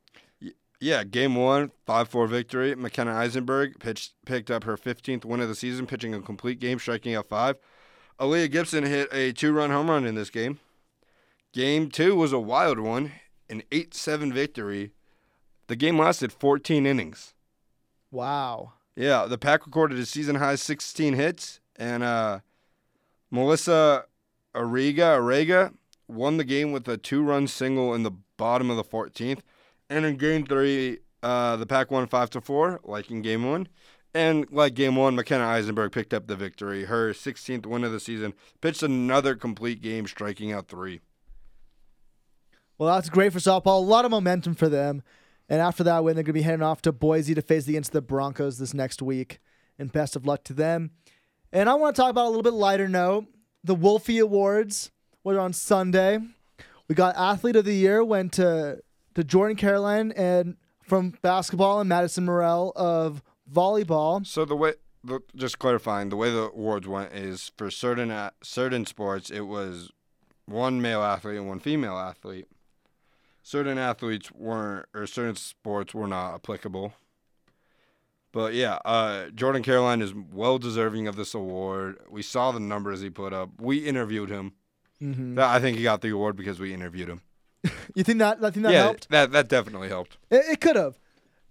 Yeah, 0.81 1.03
game 1.03 1.35
one, 1.35 1.71
5 1.85 2.07
4 2.07 2.27
victory. 2.27 2.73
McKenna 2.73 3.11
Eisenberg 3.11 3.79
pitched, 3.79 4.13
picked 4.25 4.49
up 4.49 4.63
her 4.63 4.77
15th 4.77 5.25
win 5.25 5.41
of 5.41 5.49
the 5.49 5.55
season, 5.55 5.85
pitching 5.85 6.13
a 6.13 6.21
complete 6.21 6.59
game, 6.59 6.79
striking 6.79 7.15
out 7.15 7.27
five. 7.27 7.57
Aaliyah 8.17 8.49
Gibson 8.49 8.85
hit 8.85 9.09
a 9.11 9.33
two 9.33 9.51
run 9.51 9.71
home 9.71 9.89
run 9.89 10.05
in 10.05 10.15
this 10.15 10.29
game. 10.29 10.59
Game 11.53 11.89
two 11.89 12.15
was 12.15 12.31
a 12.31 12.39
wild 12.39 12.79
one, 12.79 13.11
an 13.49 13.63
8 13.71 13.93
7 13.93 14.31
victory. 14.31 14.91
The 15.69 15.75
game 15.75 15.99
lasted 15.99 16.33
14 16.33 16.87
innings. 16.87 17.35
Wow. 18.09 18.73
Yeah, 18.95 19.27
the 19.27 19.37
Pack 19.37 19.67
recorded 19.67 19.99
a 19.99 20.05
season 20.05 20.37
high 20.37 20.55
16 20.55 21.13
hits, 21.13 21.59
and 21.75 22.01
uh, 22.01 22.39
Melissa 23.29 24.05
Ariga 24.55 25.19
Arega 25.19 25.75
won 26.07 26.37
the 26.37 26.43
game 26.43 26.71
with 26.71 26.87
a 26.87 26.97
two 26.97 27.21
run 27.21 27.45
single 27.45 27.93
in 27.93 28.01
the 28.01 28.09
bottom 28.35 28.71
of 28.71 28.77
the 28.77 28.83
14th. 28.83 29.41
And 29.91 30.05
in 30.05 30.17
game 30.17 30.43
three, 30.43 31.01
uh, 31.21 31.55
the 31.55 31.67
Pack 31.67 31.91
won 31.91 32.07
5 32.07 32.31
to 32.31 32.41
4, 32.41 32.79
like 32.83 33.11
in 33.11 33.21
game 33.21 33.45
one. 33.45 33.67
And 34.15 34.51
like 34.51 34.73
game 34.73 34.95
one, 34.95 35.15
McKenna 35.15 35.45
Eisenberg 35.45 35.91
picked 35.91 36.15
up 36.15 36.25
the 36.25 36.35
victory. 36.35 36.85
Her 36.85 37.13
16th 37.13 37.67
win 37.67 37.83
of 37.83 37.91
the 37.91 37.99
season, 37.99 38.33
pitched 38.59 38.81
another 38.81 39.35
complete 39.35 39.83
game, 39.83 40.07
striking 40.07 40.51
out 40.51 40.67
three. 40.67 41.01
Well, 42.79 42.95
that's 42.95 43.09
great 43.11 43.33
for 43.33 43.39
softball. 43.39 43.77
A 43.77 43.85
lot 43.85 44.05
of 44.05 44.09
momentum 44.09 44.55
for 44.55 44.67
them. 44.67 45.03
And 45.49 45.59
after 45.61 45.83
that 45.83 46.03
win, 46.03 46.15
they're 46.15 46.23
going 46.23 46.27
to 46.27 46.33
be 46.33 46.43
heading 46.43 46.61
off 46.61 46.81
to 46.83 46.91
Boise 46.91 47.33
to 47.33 47.41
face 47.41 47.67
against 47.67 47.91
the 47.91 48.01
Broncos 48.01 48.59
this 48.59 48.73
next 48.73 49.01
week. 49.01 49.39
And 49.77 49.91
best 49.91 50.15
of 50.15 50.25
luck 50.25 50.43
to 50.45 50.53
them. 50.53 50.91
And 51.51 51.69
I 51.69 51.73
want 51.73 51.95
to 51.95 52.01
talk 52.01 52.11
about 52.11 52.25
a 52.25 52.29
little 52.29 52.43
bit 52.43 52.53
lighter 52.53 52.87
note. 52.87 53.25
The 53.63 53.75
Wolfie 53.75 54.19
Awards 54.19 54.91
were 55.23 55.39
on 55.39 55.53
Sunday. 55.53 56.19
We 56.87 56.95
got 56.95 57.15
Athlete 57.15 57.55
of 57.55 57.65
the 57.65 57.75
Year 57.75 58.03
went 58.03 58.33
to 58.33 58.81
to 59.15 59.23
Jordan 59.23 59.57
Caroline 59.57 60.11
and 60.13 60.55
from 60.83 61.13
basketball 61.21 61.79
and 61.79 61.89
Madison 61.89 62.25
Morell 62.25 62.71
of 62.75 63.21
volleyball. 63.51 64.25
So 64.25 64.45
the 64.45 64.55
way, 64.55 64.73
the, 65.03 65.19
just 65.35 65.59
clarifying, 65.59 66.09
the 66.09 66.15
way 66.15 66.31
the 66.31 66.49
awards 66.51 66.87
went 66.87 67.13
is 67.13 67.51
for 67.57 67.71
certain 67.71 68.13
certain 68.43 68.85
sports, 68.85 69.29
it 69.29 69.41
was 69.41 69.91
one 70.45 70.81
male 70.81 71.01
athlete 71.01 71.37
and 71.37 71.47
one 71.47 71.59
female 71.59 71.97
athlete. 71.97 72.47
Certain 73.49 73.79
athletes 73.79 74.31
weren't, 74.31 74.85
or 74.93 75.07
certain 75.07 75.35
sports 75.35 75.91
were 75.95 76.05
not 76.07 76.35
applicable. 76.35 76.93
But 78.31 78.53
yeah, 78.53 78.77
uh, 78.85 79.29
Jordan 79.29 79.63
Caroline 79.63 80.03
is 80.03 80.13
well 80.13 80.59
deserving 80.59 81.07
of 81.07 81.15
this 81.15 81.33
award. 81.33 81.97
We 82.11 82.21
saw 82.21 82.51
the 82.51 82.59
numbers 82.59 83.01
he 83.01 83.09
put 83.09 83.33
up. 83.33 83.49
We 83.59 83.77
interviewed 83.79 84.29
him. 84.29 84.53
Mm-hmm. 85.01 85.33
That- 85.33 85.49
I 85.49 85.59
think 85.59 85.77
he 85.77 85.83
got 85.83 86.01
the 86.01 86.09
award 86.09 86.35
because 86.35 86.59
we 86.59 86.75
interviewed 86.75 87.09
him. 87.09 87.21
You 87.95 88.03
think 88.03 88.19
that? 88.19 88.37
I 88.43 88.51
think 88.51 88.63
that 88.67 88.71
yeah, 88.71 88.83
helped. 88.83 89.09
that 89.09 89.31
that 89.31 89.47
definitely 89.49 89.87
helped. 89.89 90.17
It, 90.29 90.43
it 90.47 90.61
could 90.61 90.75
have, 90.75 90.99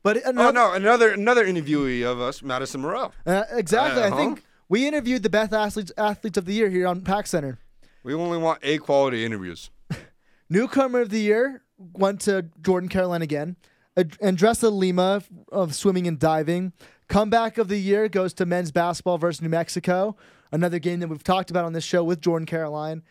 but 0.05 0.19
Oh 0.19 0.31
another, 0.31 0.52
no, 0.52 0.73
another 0.75 1.11
another 1.11 1.45
interviewee 1.45 2.05
of 2.05 2.21
us, 2.21 2.43
Madison 2.45 2.81
Morell. 2.81 3.12
uh, 3.26 3.43
exactly. 3.50 4.02
I 4.05 4.07
Uh-huh. 4.07 4.17
think 4.17 4.45
we 4.69 4.87
interviewed 4.87 5.25
the 5.25 5.31
best 5.31 5.52
athletes 5.52 5.90
athletes 5.99 6.38
of 6.38 6.45
the 6.45 6.52
year 6.55 6.71
here 6.71 6.87
on 6.87 7.00
Pack 7.00 7.26
Center. 7.26 7.59
We 8.05 8.14
only 8.14 8.38
want 8.38 8.61
A 8.62 8.78
quality 8.78 9.25
interviews. 9.25 9.71
Newcomer 10.49 11.00
of 11.00 11.11
the 11.11 11.19
year 11.21 11.62
went 11.78 12.20
to 12.23 12.47
Jordan 12.62 12.88
Caroline 12.88 13.23
again. 13.23 13.56
Andressa 13.97 14.70
Lima 14.73 15.23
of 15.50 15.75
swimming 15.75 16.06
and 16.06 16.18
diving. 16.18 16.73
Comeback 17.08 17.58
of 17.58 17.68
the 17.68 17.78
year 17.78 18.08
goes 18.08 18.32
to 18.35 18.47
men's 18.47 18.70
basketball 18.70 19.18
versus 19.18 19.42
New 19.42 19.49
Mexico. 19.49 20.16
Another 20.52 20.78
game 20.78 21.00
that 21.00 21.08
we've 21.08 21.25
talked 21.25 21.50
about 21.50 21.64
on 21.64 21.73
this 21.73 21.85
show 21.85 22.04
with 22.04 22.20
Jordan 22.20 22.47
Caroline. 22.47 23.02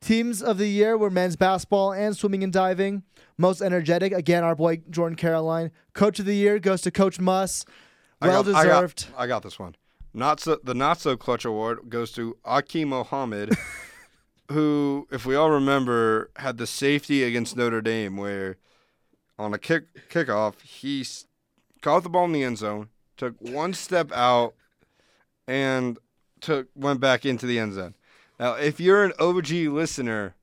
Teams 0.00 0.42
of 0.42 0.58
the 0.58 0.66
year 0.66 0.96
were 0.96 1.10
men's 1.10 1.36
basketball 1.36 1.92
and 1.92 2.16
swimming 2.16 2.42
and 2.42 2.52
diving. 2.52 3.02
Most 3.38 3.60
energetic, 3.62 4.12
again, 4.12 4.42
our 4.42 4.54
boy 4.56 4.82
Jordan 4.90 5.16
Caroline. 5.16 5.70
Coach 5.92 6.18
of 6.18 6.24
the 6.26 6.34
year 6.34 6.58
goes 6.58 6.80
to 6.82 6.90
Coach 6.90 7.20
Muss. 7.20 7.64
I 8.20 8.28
Well 8.28 8.42
got- 8.42 8.54
I 8.54 8.64
got- 8.64 8.70
deserved. 8.72 9.06
I 9.16 9.26
got, 9.26 9.42
this 9.42 9.58
one. 9.58 9.76
Not 10.14 10.40
so, 10.40 10.58
the 10.62 10.74
not 10.74 11.00
so 11.00 11.16
clutch 11.16 11.44
award 11.44 11.88
goes 11.88 12.12
to 12.12 12.36
Aki 12.44 12.84
Mohammed, 12.84 13.56
who, 14.50 15.06
if 15.10 15.24
we 15.24 15.34
all 15.34 15.50
remember, 15.50 16.30
had 16.36 16.58
the 16.58 16.66
safety 16.66 17.22
against 17.24 17.56
Notre 17.56 17.80
Dame, 17.80 18.16
where 18.16 18.56
on 19.38 19.54
a 19.54 19.58
kick 19.58 20.08
kickoff 20.10 20.60
he 20.62 21.00
s- 21.02 21.26
caught 21.80 22.02
the 22.02 22.08
ball 22.08 22.24
in 22.26 22.32
the 22.32 22.44
end 22.44 22.58
zone, 22.58 22.88
took 23.16 23.34
one 23.40 23.72
step 23.74 24.12
out, 24.12 24.54
and 25.46 25.98
took 26.40 26.68
went 26.74 27.00
back 27.00 27.24
into 27.24 27.46
the 27.46 27.58
end 27.58 27.74
zone. 27.74 27.94
Now, 28.38 28.54
if 28.54 28.80
you're 28.80 29.04
an 29.04 29.12
OG 29.18 29.50
listener, 29.50 30.34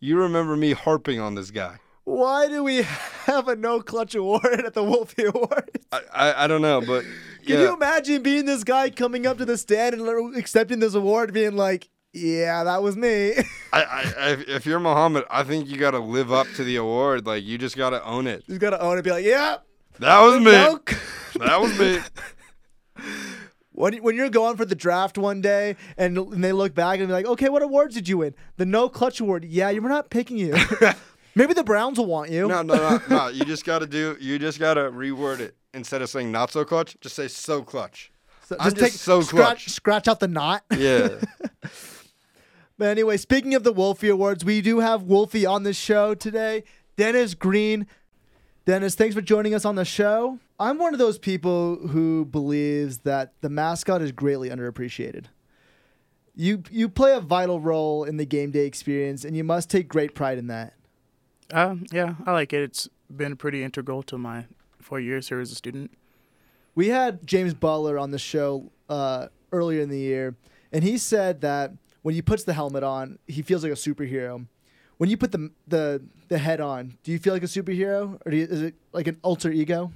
you 0.00 0.16
remember 0.18 0.56
me 0.56 0.72
harping 0.72 1.20
on 1.20 1.34
this 1.34 1.50
guy. 1.50 1.78
Why 2.04 2.48
do 2.48 2.64
we 2.64 2.82
have 3.26 3.48
a 3.48 3.56
no 3.56 3.80
clutch 3.80 4.14
award 4.14 4.60
at 4.64 4.74
the 4.74 4.82
Wolfie 4.84 5.24
Awards? 5.24 5.86
I, 5.92 6.00
I, 6.12 6.44
I 6.44 6.46
don't 6.46 6.62
know, 6.62 6.80
but 6.80 7.02
Can 7.44 7.56
yeah. 7.58 7.60
you 7.62 7.74
imagine 7.74 8.22
being 8.22 8.46
this 8.46 8.64
guy 8.64 8.90
coming 8.90 9.26
up 9.26 9.38
to 9.38 9.44
the 9.44 9.58
stand 9.58 9.94
and 9.94 10.36
accepting 10.36 10.78
this 10.78 10.94
award, 10.94 11.32
being 11.34 11.56
like, 11.56 11.90
"Yeah, 12.18 12.64
that 12.64 12.82
was 12.82 12.96
me." 12.96 13.34
I, 13.72 13.82
I, 13.82 14.30
if, 14.48 14.66
you're 14.66 14.80
Muhammad, 14.80 15.24
I 15.30 15.44
think 15.44 15.68
you 15.68 15.76
got 15.76 15.90
to 15.92 15.98
live 15.98 16.32
up 16.32 16.46
to 16.56 16.64
the 16.64 16.76
award. 16.76 17.26
Like 17.26 17.44
you 17.44 17.58
just 17.58 17.76
got 17.76 17.90
to 17.90 18.04
own 18.04 18.26
it. 18.26 18.44
He's 18.46 18.58
gotta 18.58 18.80
own 18.80 18.98
it. 18.98 19.02
Be 19.02 19.10
like, 19.10 19.24
"Yeah, 19.24 19.58
That 19.98 20.20
was 20.20 20.38
me. 20.38 20.44
no." 20.52 20.80
That 21.38 21.60
was 21.60 21.78
me. 21.78 21.98
when 23.72 23.96
when 23.98 24.16
you're 24.16 24.30
going 24.30 24.56
for 24.56 24.64
the 24.64 24.74
draft 24.74 25.18
one 25.18 25.40
day 25.40 25.76
and, 25.96 26.16
and 26.18 26.42
they 26.42 26.52
look 26.52 26.74
back 26.74 26.98
and 26.98 27.08
be 27.08 27.12
like, 27.12 27.26
"Okay, 27.26 27.48
what 27.48 27.62
awards 27.62 27.94
did 27.94 28.08
you 28.08 28.18
win?" 28.18 28.34
The 28.56 28.66
no 28.66 28.88
clutch 28.88 29.20
award. 29.20 29.44
Yeah, 29.44 29.70
you're 29.70 29.88
not 29.88 30.10
picking 30.10 30.36
you. 30.38 30.56
Maybe 31.34 31.54
the 31.54 31.62
Browns 31.62 31.98
will 31.98 32.06
want 32.06 32.30
you. 32.30 32.48
No, 32.48 32.62
no, 32.62 32.74
no, 32.74 33.00
no. 33.08 33.28
You 33.28 33.44
just 33.44 33.64
got 33.64 33.78
to 33.78 33.86
do. 33.86 34.16
You 34.20 34.40
just 34.40 34.58
got 34.58 34.74
to 34.74 34.90
reword 34.90 35.38
it 35.38 35.54
instead 35.72 36.02
of 36.02 36.10
saying 36.10 36.32
not 36.32 36.50
so 36.50 36.64
clutch. 36.64 36.96
Just 37.00 37.14
say 37.14 37.28
so 37.28 37.62
clutch. 37.62 38.10
So 38.48 38.56
I'm 38.58 38.74
just 38.74 38.98
so 38.98 39.20
scratch, 39.20 39.44
clutch. 39.44 39.68
scratch 39.68 40.08
out 40.08 40.20
the 40.20 40.28
knot. 40.28 40.64
Yeah. 40.76 41.20
But 42.78 42.88
anyway, 42.90 43.16
speaking 43.16 43.54
of 43.54 43.64
the 43.64 43.72
Wolfie 43.72 44.08
Awards, 44.08 44.44
we 44.44 44.60
do 44.60 44.78
have 44.78 45.02
Wolfie 45.02 45.44
on 45.44 45.64
the 45.64 45.74
show 45.74 46.14
today. 46.14 46.62
Dennis 46.96 47.34
Green. 47.34 47.86
Dennis, 48.64 48.94
thanks 48.94 49.14
for 49.14 49.20
joining 49.20 49.52
us 49.52 49.64
on 49.64 49.74
the 49.74 49.84
show. 49.84 50.38
I'm 50.60 50.78
one 50.78 50.92
of 50.92 50.98
those 50.98 51.18
people 51.18 51.76
who 51.88 52.24
believes 52.24 52.98
that 52.98 53.32
the 53.40 53.48
mascot 53.48 54.00
is 54.00 54.12
greatly 54.12 54.48
underappreciated. 54.48 55.26
You 56.36 56.62
you 56.70 56.88
play 56.88 57.14
a 57.14 57.20
vital 57.20 57.60
role 57.60 58.04
in 58.04 58.16
the 58.16 58.26
game 58.26 58.52
day 58.52 58.66
experience, 58.66 59.24
and 59.24 59.36
you 59.36 59.42
must 59.42 59.70
take 59.70 59.88
great 59.88 60.14
pride 60.14 60.38
in 60.38 60.46
that. 60.46 60.74
Um, 61.52 61.84
yeah, 61.90 62.14
I 62.26 62.32
like 62.32 62.52
it. 62.52 62.62
It's 62.62 62.88
been 63.14 63.36
pretty 63.36 63.64
integral 63.64 64.04
to 64.04 64.18
my 64.18 64.44
four 64.80 65.00
years 65.00 65.28
here 65.28 65.40
as 65.40 65.50
a 65.50 65.56
student. 65.56 65.90
We 66.76 66.88
had 66.88 67.26
James 67.26 67.54
Butler 67.54 67.98
on 67.98 68.12
the 68.12 68.18
show 68.18 68.70
uh, 68.88 69.28
earlier 69.50 69.80
in 69.80 69.88
the 69.88 69.98
year, 69.98 70.36
and 70.72 70.84
he 70.84 70.96
said 70.96 71.40
that 71.40 71.72
when 72.08 72.14
he 72.14 72.22
puts 72.22 72.44
the 72.44 72.54
helmet 72.54 72.82
on, 72.82 73.18
he 73.26 73.42
feels 73.42 73.62
like 73.62 73.70
a 73.70 73.74
superhero. 73.74 74.46
When 74.96 75.10
you 75.10 75.18
put 75.18 75.30
the 75.30 75.50
the 75.66 76.02
the 76.28 76.38
head 76.38 76.58
on, 76.58 76.96
do 77.02 77.12
you 77.12 77.18
feel 77.18 77.34
like 77.34 77.42
a 77.42 77.52
superhero, 77.58 78.18
or 78.24 78.30
do 78.30 78.36
you, 78.38 78.44
is 78.46 78.62
it 78.62 78.76
like 78.94 79.06
an 79.06 79.18
alter 79.22 79.50
ego? 79.50 79.92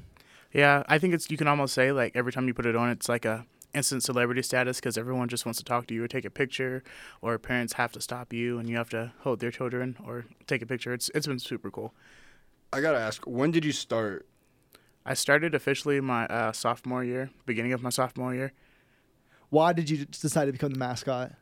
Yeah, 0.52 0.82
I 0.88 0.98
think 0.98 1.14
it's 1.14 1.30
you 1.30 1.38
can 1.38 1.48
almost 1.48 1.72
say 1.72 1.90
like 1.90 2.14
every 2.14 2.30
time 2.30 2.46
you 2.46 2.52
put 2.52 2.66
it 2.66 2.76
on, 2.76 2.90
it's 2.90 3.08
like 3.08 3.24
a 3.24 3.46
instant 3.72 4.02
celebrity 4.02 4.42
status 4.42 4.78
because 4.78 4.98
everyone 4.98 5.28
just 5.30 5.46
wants 5.46 5.58
to 5.60 5.64
talk 5.64 5.86
to 5.86 5.94
you 5.94 6.04
or 6.04 6.06
take 6.06 6.26
a 6.26 6.30
picture, 6.30 6.84
or 7.22 7.38
parents 7.38 7.72
have 7.80 7.92
to 7.92 8.00
stop 8.02 8.30
you 8.30 8.58
and 8.58 8.68
you 8.68 8.76
have 8.76 8.90
to 8.90 9.14
hold 9.20 9.40
their 9.40 9.50
children 9.50 9.96
or 10.06 10.26
take 10.46 10.60
a 10.60 10.66
picture. 10.66 10.92
It's 10.92 11.10
it's 11.14 11.26
been 11.26 11.38
super 11.38 11.70
cool. 11.70 11.94
I 12.74 12.82
gotta 12.82 12.98
ask, 12.98 13.22
when 13.26 13.52
did 13.52 13.64
you 13.64 13.72
start? 13.72 14.26
I 15.06 15.14
started 15.14 15.54
officially 15.54 15.98
my 16.02 16.26
uh, 16.26 16.52
sophomore 16.52 17.04
year, 17.04 17.30
beginning 17.46 17.72
of 17.72 17.82
my 17.82 17.88
sophomore 17.88 18.34
year. 18.34 18.52
Why 19.48 19.72
did 19.72 19.88
you 19.88 20.04
decide 20.04 20.44
to 20.44 20.52
become 20.52 20.72
the 20.72 20.78
mascot? 20.78 21.32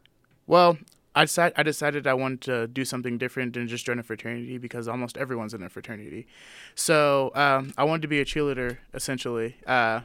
Well, 0.51 0.79
I 1.15 1.27
decided 1.27 1.55
I 1.57 1.63
decided 1.63 2.07
I 2.09 2.15
wanted 2.15 2.41
to 2.41 2.67
do 2.67 2.85
something 2.85 3.19
different 3.19 3.53
than 3.53 3.69
just 3.69 3.87
join 3.87 4.01
a 4.01 4.03
fraternity 4.03 4.59
because 4.59 4.89
almost 4.89 5.17
everyone's 5.17 5.55
in 5.55 5.63
a 5.63 5.69
fraternity. 5.69 6.27
So 6.75 7.31
um, 7.37 7.73
I 7.79 7.85
wanted 7.85 8.03
to 8.03 8.09
be 8.09 8.19
a 8.19 8.25
cheerleader 8.25 8.79
essentially. 8.93 9.55
Uh, 9.65 10.01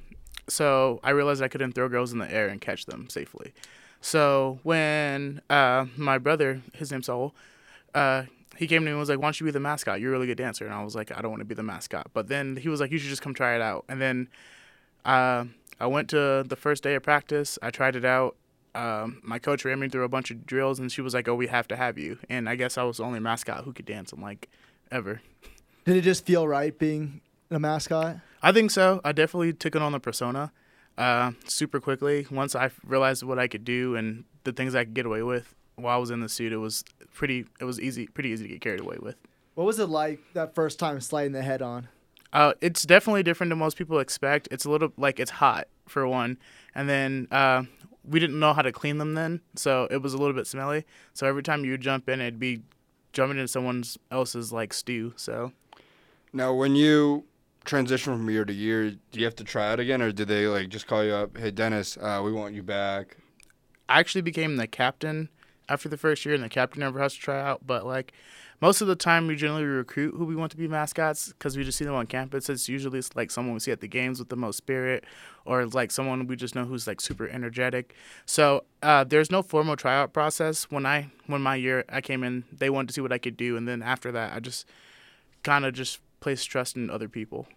so 0.48 1.00
I 1.04 1.10
realized 1.10 1.42
I 1.42 1.48
couldn't 1.48 1.72
throw 1.72 1.90
girls 1.90 2.14
in 2.14 2.20
the 2.20 2.32
air 2.32 2.48
and 2.48 2.62
catch 2.62 2.86
them 2.86 3.10
safely. 3.10 3.54
So 4.02 4.60
when 4.62 5.42
uh, 5.50 5.88
my 5.98 6.20
brother, 6.20 6.62
his 6.74 6.92
name's 6.92 7.08
Saul, 7.08 7.34
uh, 7.96 8.26
he 8.56 8.68
came 8.68 8.84
to 8.84 8.86
me 8.86 8.92
and 8.92 9.00
was 9.00 9.10
like, 9.10 9.18
"Why 9.18 9.26
don't 9.26 9.40
you 9.40 9.46
be 9.46 9.52
the 9.52 9.60
mascot? 9.60 10.00
You're 10.00 10.12
a 10.12 10.14
really 10.14 10.28
good 10.28 10.38
dancer." 10.38 10.66
And 10.66 10.76
I 10.76 10.84
was 10.84 10.94
like, 10.94 11.12
"I 11.18 11.24
don't 11.24 11.32
want 11.32 11.42
to 11.42 11.46
be 11.46 11.56
the 11.56 11.64
mascot." 11.64 12.12
But 12.14 12.28
then 12.28 12.58
he 12.58 12.70
was 12.70 12.80
like, 12.80 12.92
"You 12.92 13.00
should 13.00 13.10
just 13.10 13.24
come 13.24 13.34
try 13.34 13.56
it 13.56 13.62
out." 13.64 13.86
And 13.90 14.00
then 14.00 14.28
uh, 15.06 15.46
I 15.80 15.88
went 15.88 16.08
to 16.12 16.44
the 16.48 16.56
first 16.56 16.84
day 16.84 16.94
of 16.94 17.02
practice. 17.02 17.58
I 17.64 17.72
tried 17.72 17.96
it 17.96 18.06
out 18.06 18.36
um, 18.76 19.22
my 19.24 19.40
coach 19.40 19.66
ran 19.66 19.80
me 19.80 19.88
through 19.90 20.04
a 20.04 20.10
bunch 20.10 20.32
of 20.32 20.46
drills 20.46 20.80
and 20.80 20.92
she 20.92 21.02
was 21.02 21.14
like, 21.14 21.28
"Oh, 21.28 21.36
we 21.36 21.48
have 21.48 21.68
to 21.70 21.76
have 21.76 21.98
you." 21.98 22.18
And 22.30 22.48
I 22.50 22.56
guess 22.56 22.78
I 22.78 22.84
was 22.84 22.98
the 22.98 23.04
only 23.04 23.20
mascot 23.20 23.64
who 23.64 23.74
could 23.74 23.86
dance. 23.86 24.12
I'm 24.12 24.22
like, 24.22 24.50
ever. 24.92 25.22
Did 25.86 25.98
it 25.98 26.02
just 26.02 26.26
feel 26.26 26.48
right 26.48 26.78
being 26.78 27.22
a 27.52 27.60
mascot? 27.60 28.18
I 28.42 28.52
think 28.52 28.72
so. 28.72 29.02
I 29.04 29.12
definitely 29.12 29.54
took 29.54 29.76
it 29.76 29.82
on 29.82 29.92
the 29.92 30.00
persona. 30.00 30.52
uh, 30.98 31.32
super 31.46 31.80
quickly. 31.80 32.26
Once 32.32 32.56
I 32.56 32.70
realized 32.86 33.24
what 33.24 33.38
I 33.40 33.48
could 33.48 33.66
do 33.66 33.96
and 33.96 34.24
the 34.46 34.52
things 34.54 34.76
I 34.76 34.84
could 34.86 34.94
get 34.94 35.06
away 35.06 35.24
with 35.24 35.54
while 35.76 35.96
I 35.96 36.00
was 36.00 36.10
in 36.12 36.22
the 36.22 36.30
suit, 36.30 36.54
it 36.54 36.58
was 36.58 36.84
pretty. 37.14 37.46
It 37.60 37.66
was 37.66 37.80
easy, 37.82 38.08
pretty 38.08 38.30
easy 38.30 38.44
to 38.44 38.50
get 38.50 38.62
carried 38.62 38.80
away 38.82 38.98
with. 39.02 39.16
What 39.56 39.66
was 39.66 39.80
it 39.80 39.90
like 39.90 40.20
that 40.34 40.54
first 40.56 40.80
time 40.80 41.00
sliding 41.02 41.32
the 41.34 41.42
head 41.42 41.62
on? 41.62 41.88
Uh, 42.34 42.54
it's 42.60 42.84
definitely 42.84 43.24
different 43.24 43.50
than 43.50 43.60
most 43.60 43.78
people 43.78 44.00
expect. 44.00 44.48
It's 44.52 44.66
a 44.66 44.70
little 44.70 44.92
like 44.98 45.20
it's 45.20 45.32
hot 45.32 45.68
for 45.88 46.06
one, 46.08 46.38
and 46.74 46.90
then 46.90 47.28
uh, 47.32 47.64
we 48.08 48.20
didn't 48.20 48.40
know 48.40 48.54
how 48.54 48.62
to 48.62 48.72
clean 48.72 48.98
them 48.98 49.14
then, 49.14 49.42
so 49.56 49.88
it 49.92 50.02
was 50.02 50.14
a 50.14 50.18
little 50.18 50.34
bit 50.34 50.48
smelly. 50.48 50.86
So 51.14 51.28
every 51.28 51.44
time 51.44 51.66
you 51.66 51.78
jump 51.78 52.08
in, 52.10 52.22
it'd 52.22 52.40
be 52.40 52.62
jumping 53.14 53.38
into 53.38 53.48
someone 53.48 53.84
else's 54.12 54.52
like 54.52 54.74
stew. 54.74 55.14
So 55.16 55.52
Now, 56.34 56.54
when 56.54 56.76
you 56.76 57.26
transition 57.64 58.14
from 58.14 58.30
year 58.30 58.46
to 58.46 58.54
year, 58.54 58.92
do 58.92 59.20
you 59.20 59.26
have 59.26 59.36
to 59.38 59.44
try 59.44 59.72
out 59.72 59.80
again, 59.80 60.02
or 60.02 60.12
did 60.12 60.28
they 60.28 60.48
like 60.48 60.70
just 60.70 60.88
call 60.88 61.04
you 61.04 61.14
up? 61.14 61.38
Hey, 61.38 61.52
Dennis, 61.52 61.98
uh, 61.98 62.22
we 62.24 62.32
want 62.32 62.54
you 62.54 62.64
back. 62.64 63.18
I 63.88 64.00
actually 64.00 64.22
became 64.22 64.58
the 64.58 64.68
captain 64.68 65.30
after 65.68 65.90
the 65.90 65.98
first 65.98 66.26
year, 66.26 66.36
and 66.36 66.44
the 66.44 66.50
captain 66.50 66.82
never 66.82 67.00
has 67.00 67.14
to 67.16 67.20
try 67.20 67.42
out. 67.42 67.66
But 67.66 67.86
like 67.86 68.14
most 68.62 68.82
of 68.82 68.88
the 68.88 68.96
time, 68.96 69.28
we 69.28 69.36
generally 69.36 69.64
recruit 69.64 70.16
who 70.16 70.26
we 70.26 70.36
want 70.36 70.52
to 70.52 70.58
be 70.58 70.68
mascots 70.68 71.28
because 71.28 71.58
we 71.58 71.64
just 71.64 71.78
see 71.78 71.86
them 71.86 71.96
on 71.96 72.08
campus. 72.08 72.50
It's 72.50 72.70
usually 72.70 73.02
like 73.14 73.32
someone 73.32 73.54
we 73.54 73.60
see 73.60 73.72
at 73.72 73.82
the 73.82 73.88
games 73.88 74.20
with 74.20 74.30
the 74.30 74.36
most 74.36 74.58
spirit, 74.58 75.04
or 75.46 75.66
like 75.66 75.92
someone 75.92 76.28
we 76.28 76.36
just 76.36 76.56
know 76.56 76.66
who's 76.66 76.88
like 76.88 77.02
super 77.02 77.28
energetic. 77.28 77.94
So 78.26 78.64
uh, 78.82 79.04
there's 79.04 79.32
no 79.32 79.42
formal 79.42 79.76
tryout 79.76 80.14
process. 80.14 80.66
When 80.66 80.86
I 80.86 81.12
when 81.28 81.42
my 81.42 81.56
year 81.56 81.84
I 81.90 82.02
came 82.02 82.24
in, 82.24 82.46
they 82.52 82.70
wanted 82.70 82.88
to 82.90 82.94
see 82.94 83.02
what 83.02 83.12
I 83.12 83.18
could 83.18 83.38
do, 83.38 83.58
and 83.58 83.68
then 83.68 83.82
after 83.84 84.12
that, 84.12 84.34
I 84.34 84.40
just 84.40 84.66
kind 85.44 85.66
of 85.66 85.74
just 85.74 86.00
placed 86.20 86.50
trust 86.50 86.76
in 86.76 86.90
other 86.90 87.10
people. 87.10 87.48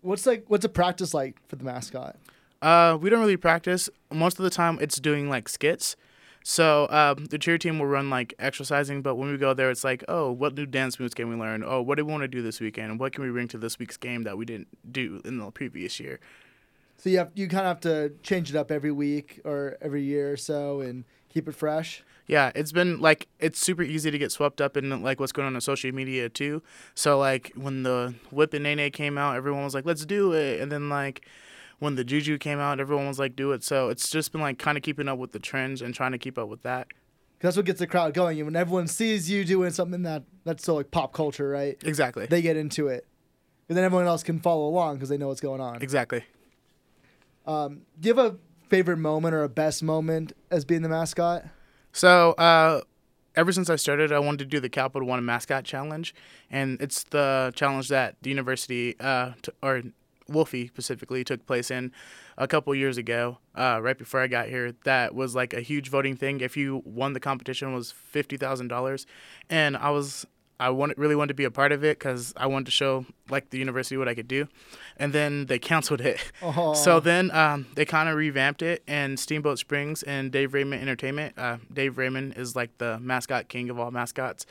What's 0.00 0.26
like 0.26 0.44
what's 0.48 0.64
a 0.64 0.68
practice 0.68 1.12
like 1.12 1.36
for 1.48 1.56
the 1.56 1.64
mascot? 1.64 2.16
Uh, 2.60 2.96
we 3.00 3.10
don't 3.10 3.20
really 3.20 3.36
practice. 3.36 3.90
Most 4.12 4.38
of 4.38 4.44
the 4.44 4.50
time, 4.50 4.78
it's 4.80 5.00
doing 5.00 5.28
like 5.28 5.48
skits. 5.48 5.96
So 6.42 6.88
um, 6.90 7.26
the 7.26 7.38
cheer 7.38 7.58
team 7.58 7.78
will 7.78 7.86
run 7.86 8.10
like 8.10 8.34
exercising, 8.38 9.02
but 9.02 9.14
when 9.14 9.30
we 9.30 9.38
go 9.38 9.54
there, 9.54 9.70
it's 9.70 9.84
like, 9.84 10.04
oh, 10.08 10.30
what 10.30 10.54
new 10.54 10.66
dance 10.66 10.98
moves 10.98 11.14
can 11.14 11.28
we 11.28 11.36
learn? 11.36 11.62
Oh, 11.64 11.80
what 11.80 11.96
do 11.96 12.04
we 12.04 12.10
want 12.10 12.22
to 12.22 12.28
do 12.28 12.42
this 12.42 12.60
weekend? 12.60 12.98
What 12.98 13.12
can 13.12 13.24
we 13.24 13.30
bring 13.30 13.48
to 13.48 13.58
this 13.58 13.78
week's 13.78 13.96
game 13.96 14.24
that 14.24 14.36
we 14.36 14.44
didn't 14.44 14.68
do 14.90 15.20
in 15.24 15.38
the 15.38 15.50
previous 15.50 16.00
year? 16.00 16.20
So 16.96 17.10
you 17.10 17.18
have 17.18 17.30
you 17.34 17.48
kind 17.48 17.66
of 17.66 17.66
have 17.66 17.80
to 17.80 18.12
change 18.22 18.50
it 18.50 18.56
up 18.56 18.70
every 18.70 18.92
week 18.92 19.40
or 19.44 19.76
every 19.80 20.02
year 20.02 20.32
or 20.32 20.36
so 20.36 20.80
and 20.80 21.04
keep 21.28 21.48
it 21.48 21.54
fresh. 21.54 22.04
Yeah, 22.26 22.52
it's 22.54 22.70
been 22.70 23.00
like 23.00 23.26
it's 23.40 23.58
super 23.58 23.82
easy 23.82 24.10
to 24.10 24.18
get 24.18 24.30
swept 24.30 24.60
up 24.60 24.76
in 24.76 25.02
like 25.02 25.18
what's 25.18 25.32
going 25.32 25.46
on 25.46 25.54
in 25.54 25.60
social 25.60 25.92
media 25.92 26.28
too. 26.28 26.62
So 26.94 27.18
like 27.18 27.50
when 27.56 27.82
the 27.82 28.14
Whip 28.30 28.54
and 28.54 28.62
Nae 28.62 28.74
Nae 28.74 28.90
came 28.90 29.18
out, 29.18 29.36
everyone 29.36 29.64
was 29.64 29.74
like, 29.74 29.84
"Let's 29.84 30.06
do 30.06 30.32
it," 30.32 30.60
and 30.60 30.70
then 30.70 30.88
like 30.88 31.26
when 31.82 31.96
the 31.96 32.04
Juju 32.04 32.38
came 32.38 32.60
out, 32.60 32.78
everyone 32.78 33.08
was 33.08 33.18
like, 33.18 33.34
"Do 33.34 33.50
it." 33.50 33.64
So 33.64 33.88
it's 33.88 34.08
just 34.08 34.30
been 34.30 34.40
like 34.40 34.56
kind 34.56 34.78
of 34.78 34.84
keeping 34.84 35.08
up 35.08 35.18
with 35.18 35.32
the 35.32 35.40
trends 35.40 35.82
and 35.82 35.92
trying 35.92 36.12
to 36.12 36.18
keep 36.18 36.38
up 36.38 36.48
with 36.48 36.62
that. 36.62 36.86
that's 37.40 37.56
what 37.56 37.66
gets 37.66 37.80
the 37.80 37.88
crowd 37.88 38.14
going. 38.14 38.38
And 38.38 38.46
when 38.46 38.54
everyone 38.54 38.86
sees 38.86 39.28
you 39.28 39.44
doing 39.44 39.72
something 39.72 40.02
that 40.02 40.22
that's 40.44 40.64
so 40.64 40.76
like 40.76 40.92
pop 40.92 41.12
culture, 41.12 41.48
right? 41.48 41.76
Exactly. 41.84 42.26
They 42.26 42.40
get 42.40 42.56
into 42.56 42.86
it, 42.86 43.04
and 43.68 43.76
then 43.76 43.84
everyone 43.84 44.06
else 44.06 44.22
can 44.22 44.38
follow 44.38 44.68
along 44.68 44.94
because 44.94 45.08
they 45.08 45.18
know 45.18 45.26
what's 45.26 45.40
going 45.40 45.60
on. 45.60 45.82
exactly. 45.82 46.24
Um, 47.46 47.82
do 47.98 48.08
you 48.08 48.14
have 48.14 48.32
a 48.32 48.36
favorite 48.68 48.98
moment 48.98 49.34
or 49.34 49.42
a 49.42 49.48
best 49.48 49.82
moment 49.82 50.32
as 50.52 50.64
being 50.64 50.82
the 50.82 50.88
mascot? 50.88 51.44
So, 51.92 52.32
uh, 52.32 52.82
ever 53.34 53.50
since 53.50 53.68
I 53.68 53.74
started, 53.74 54.12
I 54.12 54.20
wanted 54.20 54.38
to 54.38 54.44
do 54.44 54.60
the 54.60 54.68
Capital 54.68 55.08
One 55.08 55.24
Mascot 55.24 55.64
Challenge, 55.64 56.14
and 56.48 56.80
it's 56.80 57.02
the 57.02 57.50
challenge 57.56 57.88
that 57.88 58.14
the 58.22 58.30
university, 58.30 58.94
uh, 59.00 59.32
t- 59.42 59.50
or 59.62 59.82
Wolfie 60.32 60.66
specifically, 60.68 61.24
took 61.24 61.46
place 61.46 61.70
in 61.70 61.92
a 62.36 62.46
couple 62.48 62.74
years 62.74 62.96
ago, 62.96 63.38
uh, 63.54 63.78
right 63.82 63.96
before 63.98 64.20
I 64.20 64.26
got 64.26 64.48
here. 64.48 64.74
That 64.84 65.14
was 65.14 65.34
like 65.34 65.52
a 65.54 65.60
huge 65.60 65.88
voting 65.88 66.16
thing. 66.16 66.40
If 66.40 66.56
you 66.56 66.82
won 66.84 67.12
the 67.12 67.20
competition, 67.20 67.72
it 67.72 67.74
was 67.74 67.92
fifty 67.92 68.36
thousand 68.36 68.68
dollars, 68.68 69.06
and 69.50 69.76
I 69.76 69.90
was. 69.90 70.26
I 70.60 70.70
wanted, 70.70 70.96
really 70.96 71.16
wanted 71.16 71.28
to 71.30 71.34
be 71.34 71.42
a 71.42 71.50
part 71.50 71.72
of 71.72 71.82
it 71.82 71.98
because 71.98 72.32
I 72.36 72.46
wanted 72.46 72.66
to 72.66 72.70
show 72.70 73.04
like 73.28 73.50
the 73.50 73.58
university 73.58 73.96
what 73.96 74.06
I 74.06 74.14
could 74.14 74.28
do, 74.28 74.46
and 74.96 75.12
then 75.12 75.46
they 75.46 75.58
canceled 75.70 76.00
it. 76.00 76.20
Oh, 76.40 76.74
So 76.74 77.00
then 77.00 77.32
um, 77.32 77.66
they 77.74 77.84
kind 77.84 78.08
of 78.08 78.14
revamped 78.16 78.62
it, 78.62 78.84
and 78.86 79.18
Steamboat 79.18 79.58
Springs 79.58 80.04
and 80.04 80.30
Dave 80.30 80.54
Raymond 80.54 80.80
Entertainment. 80.80 81.36
Uh, 81.36 81.56
Dave 81.72 81.98
Raymond 81.98 82.34
is 82.36 82.54
like 82.54 82.78
the 82.78 83.00
mascot 83.00 83.48
king 83.48 83.70
of 83.70 83.80
all 83.80 83.90
mascots. 83.90 84.46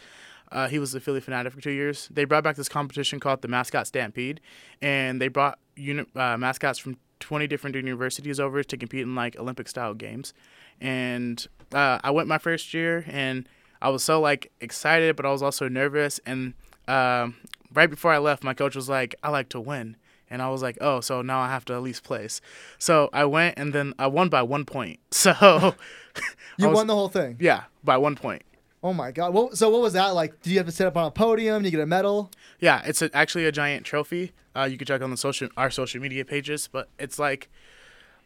Uh, 0.51 0.67
he 0.67 0.79
was 0.79 0.91
the 0.91 0.99
Phillie 0.99 1.21
Phanatic 1.21 1.51
for 1.51 1.61
two 1.61 1.71
years. 1.71 2.09
They 2.11 2.25
brought 2.25 2.43
back 2.43 2.55
this 2.57 2.67
competition 2.69 3.19
called 3.19 3.41
the 3.41 3.47
Mascot 3.47 3.87
Stampede, 3.87 4.41
and 4.81 5.21
they 5.21 5.27
brought 5.29 5.57
uni- 5.75 6.05
uh, 6.15 6.37
mascots 6.37 6.77
from 6.77 6.97
20 7.21 7.47
different 7.47 7.75
universities 7.75 8.39
over 8.39 8.63
to 8.63 8.77
compete 8.77 9.01
in 9.03 9.15
like 9.15 9.37
Olympic 9.37 9.67
style 9.69 9.93
games. 9.93 10.33
And 10.81 11.45
uh, 11.73 11.99
I 12.03 12.11
went 12.11 12.27
my 12.27 12.37
first 12.37 12.73
year, 12.73 13.05
and 13.07 13.47
I 13.81 13.89
was 13.89 14.03
so 14.03 14.19
like 14.19 14.51
excited, 14.59 15.15
but 15.15 15.25
I 15.25 15.31
was 15.31 15.41
also 15.41 15.67
nervous. 15.69 16.19
And 16.25 16.53
um, 16.87 17.35
right 17.73 17.89
before 17.89 18.11
I 18.11 18.17
left, 18.17 18.43
my 18.43 18.53
coach 18.53 18.75
was 18.75 18.89
like, 18.89 19.15
"I 19.23 19.29
like 19.29 19.49
to 19.49 19.59
win." 19.59 19.95
And 20.29 20.41
I 20.41 20.49
was 20.49 20.61
like, 20.61 20.77
oh, 20.79 21.01
so 21.01 21.21
now 21.21 21.39
I 21.41 21.49
have 21.49 21.65
to 21.65 21.73
at 21.73 21.81
least 21.81 22.05
place. 22.05 22.39
So 22.79 23.09
I 23.11 23.25
went 23.25 23.55
and 23.59 23.73
then 23.73 23.93
I 23.99 24.07
won 24.07 24.29
by 24.29 24.41
one 24.43 24.63
point. 24.63 24.99
So 25.11 25.33
you 26.57 26.67
was- 26.69 26.75
won 26.75 26.87
the 26.87 26.95
whole 26.95 27.09
thing. 27.09 27.35
yeah, 27.39 27.63
by 27.83 27.97
one 27.97 28.15
point. 28.15 28.43
Oh 28.83 28.93
my 28.93 29.11
god! 29.11 29.33
What, 29.33 29.57
so 29.57 29.69
what 29.69 29.81
was 29.81 29.93
that 29.93 30.07
like? 30.15 30.41
Did 30.41 30.51
you 30.51 30.57
have 30.57 30.65
to 30.65 30.71
sit 30.71 30.87
up 30.87 30.97
on 30.97 31.05
a 31.05 31.11
podium? 31.11 31.63
You 31.63 31.71
get 31.71 31.79
a 31.79 31.85
medal? 31.85 32.31
Yeah, 32.59 32.81
it's 32.83 33.01
a, 33.01 33.15
actually 33.15 33.45
a 33.45 33.51
giant 33.51 33.85
trophy. 33.85 34.31
Uh, 34.55 34.63
you 34.63 34.77
can 34.77 34.87
check 34.87 35.01
on 35.01 35.11
the 35.11 35.17
social 35.17 35.49
our 35.55 35.69
social 35.69 36.01
media 36.01 36.25
pages, 36.25 36.67
but 36.71 36.89
it's 36.97 37.19
like 37.19 37.49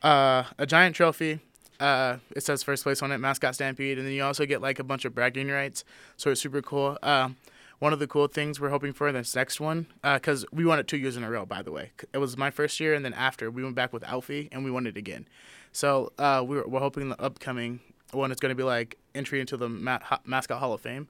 uh, 0.02 0.44
a 0.58 0.66
giant 0.66 0.96
trophy. 0.96 1.40
Uh, 1.78 2.18
it 2.34 2.42
says 2.42 2.64
first 2.64 2.84
place 2.84 3.02
on 3.02 3.12
it, 3.12 3.18
mascot 3.18 3.54
stampede, 3.54 3.98
and 3.98 4.08
then 4.08 4.14
you 4.14 4.24
also 4.24 4.46
get 4.46 4.62
like 4.62 4.80
a 4.80 4.84
bunch 4.84 5.04
of 5.04 5.14
bragging 5.14 5.50
rights. 5.50 5.84
So 6.16 6.32
it's 6.32 6.40
super 6.40 6.62
cool. 6.62 6.98
Um, 7.04 7.36
one 7.80 7.92
of 7.92 8.00
the 8.00 8.08
cool 8.08 8.28
things 8.28 8.62
we're 8.62 8.70
hoping 8.70 8.94
for 8.94 9.10
in 9.10 9.16
this 9.16 9.36
next 9.36 9.60
one, 9.60 9.88
because 10.02 10.46
we 10.54 10.64
won 10.64 10.80
it 10.80 10.88
two 10.88 10.96
years 10.96 11.18
in 11.18 11.26
a 11.26 11.30
row, 11.30 11.46
by 11.46 11.62
the 11.62 11.72
way. 11.72 11.92
It 12.14 12.20
was 12.20 12.38
my 12.38 12.50
first 12.50 12.80
year, 12.80 12.94
and 12.94 13.04
then 13.04 13.14
after 13.14 13.52
we 13.52 13.62
went 13.62 13.76
back 13.76 13.92
with 13.92 14.06
Alfie, 14.06 14.48
and 14.54 14.64
we 14.64 14.72
won 14.72 14.88
it 14.88 14.96
again. 14.96 15.28
So 15.74 16.14
uh, 16.18 16.46
we're 16.48 16.66
we're 16.66 16.80
hoping 16.80 17.10
the 17.10 17.22
upcoming 17.22 17.82
one 18.12 18.32
is 18.32 18.40
going 18.40 18.52
to 18.52 18.56
be 18.56 18.64
like 18.64 18.98
entry 19.16 19.40
into 19.40 19.58
the 19.58 19.70
ma- 19.70 20.00
ha- 20.02 20.22
mascot 20.26 20.60
Hall 20.60 20.74
of 20.74 20.82
Fame. 20.82 21.08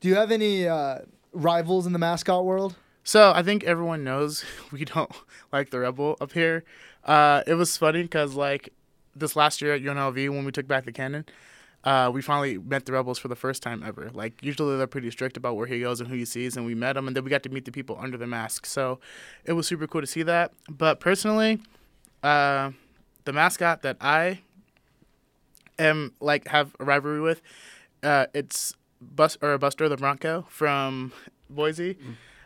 Do 0.00 0.08
you 0.08 0.14
have 0.16 0.30
any 0.30 0.66
uh, 0.66 0.98
rivals 1.32 1.86
in 1.86 1.92
the 1.92 1.98
mascot 1.98 2.44
world? 2.44 2.76
So 3.04 3.32
I 3.34 3.42
think 3.42 3.64
everyone 3.64 4.04
knows 4.04 4.44
we 4.72 4.84
don't 4.84 5.10
like 5.52 5.70
the 5.70 5.80
Rebel 5.80 6.16
up 6.20 6.32
here. 6.32 6.64
Uh, 7.04 7.42
it 7.46 7.54
was 7.54 7.76
funny 7.76 8.02
because 8.02 8.34
like 8.34 8.72
this 9.14 9.36
last 9.36 9.60
year 9.60 9.74
at 9.74 9.82
UNLV 9.82 10.30
when 10.30 10.44
we 10.44 10.52
took 10.52 10.66
back 10.66 10.84
the 10.84 10.92
cannon, 10.92 11.24
uh, 11.84 12.10
we 12.12 12.22
finally 12.22 12.58
met 12.58 12.86
the 12.86 12.92
Rebels 12.92 13.18
for 13.18 13.28
the 13.28 13.36
first 13.36 13.62
time 13.62 13.82
ever. 13.84 14.10
Like 14.12 14.42
usually 14.42 14.76
they're 14.76 14.86
pretty 14.86 15.10
strict 15.10 15.36
about 15.36 15.56
where 15.56 15.66
he 15.66 15.80
goes 15.80 16.00
and 16.00 16.08
who 16.08 16.14
he 16.14 16.24
sees, 16.24 16.56
and 16.56 16.64
we 16.64 16.74
met 16.74 16.96
him, 16.96 17.08
and 17.08 17.16
then 17.16 17.24
we 17.24 17.30
got 17.30 17.42
to 17.42 17.48
meet 17.48 17.64
the 17.64 17.72
people 17.72 17.98
under 18.00 18.16
the 18.16 18.26
mask. 18.26 18.66
So 18.66 19.00
it 19.44 19.54
was 19.54 19.66
super 19.66 19.86
cool 19.86 20.00
to 20.00 20.06
see 20.06 20.22
that. 20.22 20.52
But 20.70 21.00
personally, 21.00 21.60
uh, 22.22 22.70
the 23.24 23.32
mascot 23.32 23.82
that 23.82 23.96
I 24.00 24.40
am 25.78 26.12
like 26.20 26.48
have 26.48 26.74
a 26.80 26.84
rivalry 26.84 27.20
with, 27.20 27.42
uh, 28.02 28.26
it's 28.34 28.74
Bus 29.00 29.36
or 29.42 29.56
Buster 29.58 29.88
the 29.88 29.96
Bronco 29.96 30.46
from 30.48 31.12
Boise. 31.50 31.96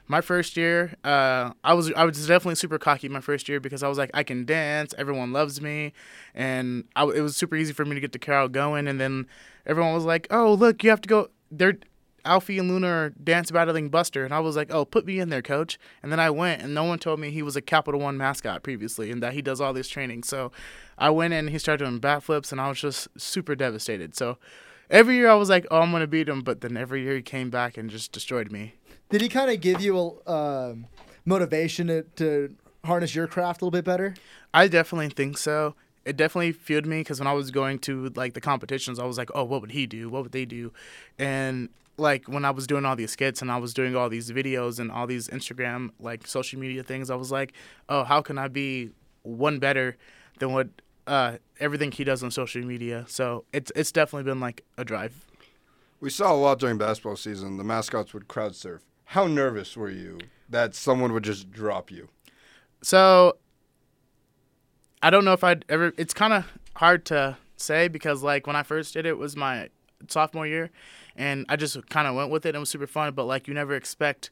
My 0.08 0.20
first 0.20 0.56
year, 0.56 0.94
uh, 1.02 1.50
I 1.64 1.74
was 1.74 1.92
I 1.94 2.04
was 2.04 2.26
definitely 2.28 2.54
super 2.54 2.78
cocky 2.78 3.08
my 3.08 3.20
first 3.20 3.48
year 3.48 3.58
because 3.58 3.82
I 3.82 3.88
was 3.88 3.98
like 3.98 4.10
I 4.14 4.22
can 4.22 4.44
dance, 4.44 4.94
everyone 4.96 5.32
loves 5.32 5.60
me, 5.60 5.92
and 6.34 6.84
I, 6.94 7.02
it 7.04 7.20
was 7.20 7.36
super 7.36 7.56
easy 7.56 7.72
for 7.72 7.84
me 7.84 7.94
to 7.94 8.00
get 8.00 8.12
the 8.12 8.20
crowd 8.20 8.52
going. 8.52 8.86
And 8.86 9.00
then 9.00 9.26
everyone 9.66 9.94
was 9.94 10.04
like, 10.04 10.28
"Oh, 10.30 10.54
look, 10.54 10.84
you 10.84 10.90
have 10.90 11.00
to 11.00 11.08
go." 11.08 11.28
They're 11.50 11.78
Alfie 12.26 12.58
and 12.58 12.68
Luna 12.68 12.86
are 12.86 13.10
dance 13.10 13.50
battling 13.50 13.88
Buster, 13.88 14.24
and 14.24 14.34
I 14.34 14.40
was 14.40 14.56
like, 14.56 14.72
"Oh, 14.72 14.84
put 14.84 15.06
me 15.06 15.20
in 15.20 15.30
there, 15.30 15.42
coach." 15.42 15.78
And 16.02 16.12
then 16.12 16.20
I 16.20 16.28
went, 16.30 16.62
and 16.62 16.74
no 16.74 16.84
one 16.84 16.98
told 16.98 17.20
me 17.20 17.30
he 17.30 17.42
was 17.42 17.56
a 17.56 17.62
Capital 17.62 18.00
One 18.00 18.16
mascot 18.16 18.62
previously, 18.62 19.10
and 19.10 19.22
that 19.22 19.32
he 19.32 19.42
does 19.42 19.60
all 19.60 19.72
this 19.72 19.88
training. 19.88 20.24
So 20.24 20.52
I 20.98 21.10
went 21.10 21.32
in, 21.32 21.40
and 21.40 21.50
he 21.50 21.58
started 21.58 21.84
doing 21.84 21.98
bat 21.98 22.22
flips, 22.22 22.52
and 22.52 22.60
I 22.60 22.68
was 22.68 22.80
just 22.80 23.08
super 23.16 23.54
devastated. 23.54 24.16
So 24.16 24.38
every 24.90 25.14
year 25.14 25.30
I 25.30 25.34
was 25.34 25.48
like, 25.48 25.66
"Oh, 25.70 25.80
I'm 25.80 25.92
gonna 25.92 26.06
beat 26.06 26.28
him," 26.28 26.42
but 26.42 26.60
then 26.60 26.76
every 26.76 27.02
year 27.02 27.16
he 27.16 27.22
came 27.22 27.48
back 27.48 27.76
and 27.76 27.88
just 27.88 28.12
destroyed 28.12 28.50
me. 28.50 28.74
Did 29.08 29.20
he 29.20 29.28
kind 29.28 29.50
of 29.50 29.60
give 29.60 29.80
you 29.80 30.20
a 30.26 30.32
um, 30.32 30.86
motivation 31.24 31.86
to, 31.86 32.02
to 32.16 32.54
harness 32.84 33.14
your 33.14 33.26
craft 33.26 33.62
a 33.62 33.64
little 33.64 33.70
bit 33.70 33.84
better? 33.84 34.14
I 34.52 34.68
definitely 34.68 35.10
think 35.10 35.38
so. 35.38 35.74
It 36.04 36.16
definitely 36.16 36.52
fueled 36.52 36.86
me 36.86 37.00
because 37.00 37.18
when 37.18 37.26
I 37.26 37.32
was 37.32 37.50
going 37.50 37.80
to 37.80 38.10
like 38.14 38.34
the 38.34 38.40
competitions, 38.40 38.98
I 38.98 39.04
was 39.04 39.18
like, 39.18 39.30
"Oh, 39.34 39.44
what 39.44 39.60
would 39.60 39.72
he 39.72 39.86
do? 39.86 40.08
What 40.08 40.22
would 40.22 40.32
they 40.32 40.44
do?" 40.44 40.72
And 41.18 41.68
like 41.96 42.28
when 42.28 42.44
I 42.44 42.50
was 42.50 42.66
doing 42.66 42.84
all 42.84 42.96
these 42.96 43.12
skits 43.12 43.42
and 43.42 43.50
I 43.50 43.56
was 43.58 43.72
doing 43.72 43.96
all 43.96 44.08
these 44.08 44.30
videos 44.30 44.78
and 44.78 44.90
all 44.90 45.06
these 45.06 45.28
Instagram 45.28 45.90
like 46.00 46.26
social 46.26 46.58
media 46.58 46.82
things, 46.82 47.10
I 47.10 47.14
was 47.16 47.30
like, 47.32 47.52
"Oh, 47.88 48.04
how 48.04 48.20
can 48.20 48.38
I 48.38 48.48
be 48.48 48.90
one 49.22 49.58
better 49.58 49.96
than 50.38 50.52
what 50.52 50.68
uh, 51.06 51.36
everything 51.60 51.92
he 51.92 52.04
does 52.04 52.22
on 52.22 52.30
social 52.30 52.62
media?" 52.62 53.04
So 53.08 53.44
it's 53.52 53.72
it's 53.74 53.92
definitely 53.92 54.24
been 54.24 54.40
like 54.40 54.64
a 54.76 54.84
drive. 54.84 55.24
We 56.00 56.10
saw 56.10 56.32
a 56.32 56.36
lot 56.36 56.58
during 56.58 56.78
basketball 56.78 57.16
season. 57.16 57.56
The 57.56 57.64
mascots 57.64 58.12
would 58.12 58.28
crowd 58.28 58.54
surf. 58.54 58.82
How 59.10 59.26
nervous 59.26 59.76
were 59.76 59.90
you 59.90 60.18
that 60.48 60.74
someone 60.74 61.12
would 61.12 61.24
just 61.24 61.50
drop 61.50 61.90
you? 61.90 62.08
So 62.82 63.38
I 65.02 65.10
don't 65.10 65.24
know 65.24 65.32
if 65.32 65.42
I'd 65.44 65.64
ever. 65.68 65.92
It's 65.96 66.12
kind 66.12 66.32
of 66.32 66.44
hard 66.74 67.06
to 67.06 67.38
say 67.56 67.88
because 67.88 68.22
like 68.22 68.46
when 68.46 68.56
I 68.56 68.62
first 68.62 68.94
did 68.94 69.06
it, 69.06 69.10
it 69.10 69.18
was 69.18 69.36
my 69.36 69.70
sophomore 70.08 70.46
year, 70.46 70.70
and 71.16 71.46
I 71.48 71.56
just 71.56 71.88
kind 71.88 72.06
of 72.06 72.14
went 72.14 72.30
with 72.30 72.46
it. 72.46 72.50
and 72.50 72.56
It 72.56 72.60
was 72.60 72.70
super 72.70 72.86
fun, 72.86 73.12
but 73.14 73.24
like 73.24 73.48
you 73.48 73.54
never 73.54 73.74
expect. 73.74 74.30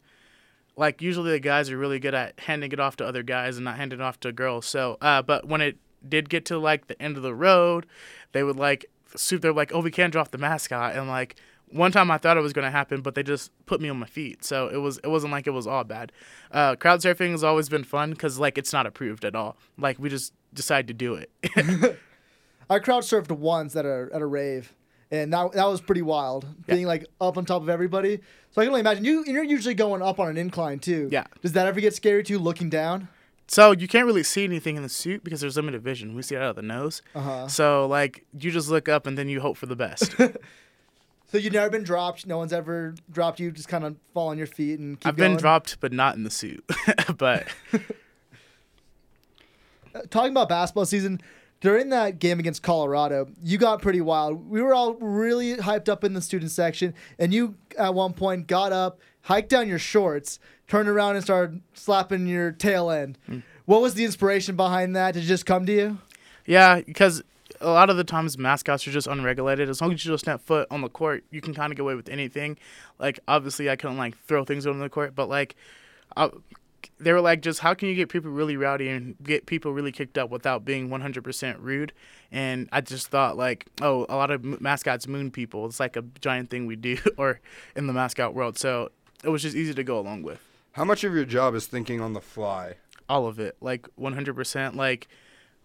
Like 0.76 1.00
usually 1.00 1.30
the 1.30 1.40
guys 1.40 1.70
are 1.70 1.78
really 1.78 2.00
good 2.00 2.14
at 2.14 2.38
handing 2.40 2.72
it 2.72 2.80
off 2.80 2.96
to 2.96 3.06
other 3.06 3.22
guys 3.22 3.56
and 3.56 3.64
not 3.64 3.76
handing 3.76 4.00
it 4.00 4.02
off 4.02 4.18
to 4.20 4.32
girls. 4.32 4.66
So, 4.66 4.98
uh, 5.00 5.22
but 5.22 5.46
when 5.46 5.60
it 5.60 5.78
did 6.06 6.28
get 6.28 6.44
to 6.46 6.58
like 6.58 6.88
the 6.88 7.00
end 7.00 7.16
of 7.16 7.22
the 7.22 7.34
road, 7.34 7.86
they 8.32 8.42
would 8.42 8.56
like 8.56 8.86
suit. 9.16 9.42
They're 9.42 9.52
like, 9.52 9.72
oh, 9.72 9.80
we 9.80 9.90
can't 9.90 10.12
drop 10.12 10.30
the 10.30 10.38
mascot, 10.38 10.96
and 10.96 11.08
like 11.08 11.36
one 11.74 11.90
time 11.90 12.10
I 12.10 12.18
thought 12.18 12.36
it 12.36 12.40
was 12.40 12.52
going 12.52 12.64
to 12.64 12.70
happen, 12.70 13.00
but 13.00 13.14
they 13.14 13.22
just 13.22 13.50
put 13.66 13.80
me 13.80 13.88
on 13.88 13.98
my 13.98 14.06
feet. 14.06 14.44
So 14.44 14.68
it 14.68 14.76
was 14.76 14.98
it 14.98 15.08
wasn't 15.08 15.32
like 15.32 15.46
it 15.46 15.50
was 15.50 15.66
all 15.66 15.84
bad. 15.84 16.12
Uh, 16.50 16.76
crowd 16.76 17.00
surfing 17.00 17.30
has 17.30 17.44
always 17.44 17.68
been 17.68 17.84
fun 17.84 18.10
because 18.10 18.38
like 18.38 18.58
it's 18.58 18.72
not 18.72 18.86
approved 18.86 19.24
at 19.24 19.34
all. 19.34 19.56
Like 19.78 19.98
we 19.98 20.08
just 20.08 20.32
decide 20.52 20.86
to 20.88 20.94
do 20.94 21.14
it. 21.14 21.30
I 22.70 22.78
crowd 22.78 23.02
surfed 23.02 23.30
once 23.30 23.76
at 23.76 23.84
a 23.84 24.08
at 24.12 24.22
a 24.22 24.26
rave, 24.26 24.74
and 25.22 25.32
that 25.32 25.52
that 25.52 25.66
was 25.66 25.80
pretty 25.80 26.02
wild. 26.02 26.44
Yeah. 26.66 26.74
Being 26.74 26.86
like 26.86 27.06
up 27.20 27.36
on 27.38 27.44
top 27.44 27.62
of 27.62 27.68
everybody. 27.68 28.20
So 28.50 28.60
I 28.60 28.64
can 28.64 28.68
only 28.70 28.80
imagine 28.80 29.04
you. 29.04 29.24
You're 29.26 29.44
usually 29.44 29.74
going 29.74 30.02
up 30.02 30.18
on 30.20 30.28
an 30.28 30.36
incline 30.36 30.78
too. 30.78 31.08
Yeah. 31.10 31.24
Does 31.42 31.52
that 31.52 31.66
ever 31.66 31.80
get 31.80 31.94
scary 31.94 32.22
too? 32.22 32.38
Looking 32.38 32.70
down. 32.70 33.08
so 33.48 33.72
you 33.72 33.88
can't 33.88 34.06
really 34.06 34.22
see 34.22 34.44
anything 34.44 34.76
in 34.76 34.82
the 34.82 34.88
suit 34.88 35.24
because 35.24 35.40
there's 35.40 35.56
limited 35.56 35.82
vision. 35.82 36.14
We 36.14 36.22
see 36.22 36.34
it 36.34 36.42
out 36.42 36.50
of 36.50 36.56
the 36.56 36.62
nose. 36.62 37.02
Uh 37.14 37.20
huh. 37.20 37.48
So 37.48 37.86
like 37.86 38.24
you 38.38 38.50
just 38.50 38.68
look 38.68 38.88
up 38.88 39.06
and 39.06 39.16
then 39.18 39.28
you 39.28 39.40
hope 39.40 39.56
for 39.56 39.66
the 39.66 39.76
best. 39.76 40.14
So 41.26 41.38
you've 41.38 41.52
never 41.52 41.68
been 41.68 41.82
dropped. 41.82 42.28
No 42.28 42.38
one's 42.38 42.52
ever 42.52 42.94
dropped 43.10 43.40
you. 43.40 43.50
Just 43.50 43.66
kind 43.66 43.82
of 43.82 43.96
fall 44.12 44.28
on 44.28 44.38
your 44.38 44.46
feet 44.46 44.78
and 44.78 45.00
keep 45.00 45.08
I've 45.08 45.16
been 45.16 45.36
dropped, 45.36 45.80
but 45.80 45.92
not 45.92 46.14
in 46.14 46.22
the 46.22 46.30
suit. 46.30 46.62
but 47.18 47.48
Uh, 49.94 50.00
talking 50.10 50.32
about 50.32 50.48
basketball 50.48 50.84
season, 50.86 51.20
during 51.64 51.88
that 51.88 52.18
game 52.18 52.38
against 52.38 52.62
Colorado, 52.62 53.26
you 53.42 53.56
got 53.56 53.80
pretty 53.80 54.02
wild. 54.02 54.50
We 54.50 54.60
were 54.60 54.74
all 54.74 54.96
really 54.96 55.56
hyped 55.56 55.88
up 55.88 56.04
in 56.04 56.12
the 56.12 56.20
student 56.20 56.50
section, 56.50 56.92
and 57.18 57.32
you 57.32 57.54
at 57.78 57.94
one 57.94 58.12
point 58.12 58.46
got 58.46 58.70
up, 58.70 59.00
hiked 59.22 59.48
down 59.48 59.66
your 59.66 59.78
shorts, 59.78 60.38
turned 60.68 60.90
around, 60.90 61.16
and 61.16 61.24
started 61.24 61.62
slapping 61.72 62.26
your 62.26 62.52
tail 62.52 62.90
end. 62.90 63.16
Hmm. 63.24 63.38
What 63.64 63.80
was 63.80 63.94
the 63.94 64.04
inspiration 64.04 64.56
behind 64.56 64.94
that? 64.94 65.14
Did 65.14 65.22
it 65.22 65.26
just 65.26 65.46
come 65.46 65.64
to 65.64 65.72
you? 65.72 65.98
yeah, 66.44 66.82
because 66.82 67.22
a 67.62 67.70
lot 67.70 67.88
of 67.88 67.96
the 67.96 68.04
times 68.04 68.36
mascots 68.36 68.86
are 68.86 68.90
just 68.90 69.06
unregulated. 69.06 69.70
As 69.70 69.80
long 69.80 69.90
as 69.90 70.04
you 70.04 70.12
just 70.12 70.26
step 70.26 70.42
foot 70.42 70.68
on 70.70 70.82
the 70.82 70.90
court, 70.90 71.24
you 71.30 71.40
can 71.40 71.54
kind 71.54 71.72
of 71.72 71.78
get 71.78 71.82
away 71.82 71.94
with 71.94 72.10
anything. 72.10 72.58
Like 72.98 73.20
obviously, 73.26 73.70
I 73.70 73.76
couldn't 73.76 73.96
like 73.96 74.18
throw 74.18 74.44
things 74.44 74.66
on 74.66 74.80
the 74.80 74.90
court, 74.90 75.14
but 75.14 75.30
like, 75.30 75.56
I, 76.14 76.28
they 77.04 77.12
were 77.12 77.20
like, 77.20 77.42
just 77.42 77.60
how 77.60 77.74
can 77.74 77.88
you 77.88 77.94
get 77.94 78.08
people 78.08 78.30
really 78.30 78.56
rowdy 78.56 78.88
and 78.88 79.16
get 79.22 79.46
people 79.46 79.72
really 79.72 79.92
kicked 79.92 80.18
up 80.18 80.30
without 80.30 80.64
being 80.64 80.88
100% 80.88 81.56
rude? 81.60 81.92
And 82.32 82.68
I 82.72 82.80
just 82.80 83.08
thought 83.08 83.36
like, 83.36 83.66
oh, 83.82 84.06
a 84.08 84.16
lot 84.16 84.30
of 84.30 84.44
mascots 84.60 85.06
moon 85.06 85.30
people. 85.30 85.66
It's 85.66 85.80
like 85.80 85.96
a 85.96 86.02
giant 86.20 86.50
thing 86.50 86.66
we 86.66 86.76
do, 86.76 86.98
or 87.16 87.40
in 87.76 87.86
the 87.86 87.92
mascot 87.92 88.34
world. 88.34 88.58
So 88.58 88.90
it 89.22 89.28
was 89.28 89.42
just 89.42 89.54
easy 89.54 89.74
to 89.74 89.84
go 89.84 89.98
along 89.98 90.22
with. 90.22 90.40
How 90.72 90.84
much 90.84 91.04
of 91.04 91.14
your 91.14 91.24
job 91.24 91.54
is 91.54 91.66
thinking 91.66 92.00
on 92.00 92.14
the 92.14 92.20
fly? 92.20 92.74
all 93.08 93.26
of 93.26 93.38
it 93.38 93.56
like 93.60 93.86
100% 93.98 94.74
like 94.74 95.08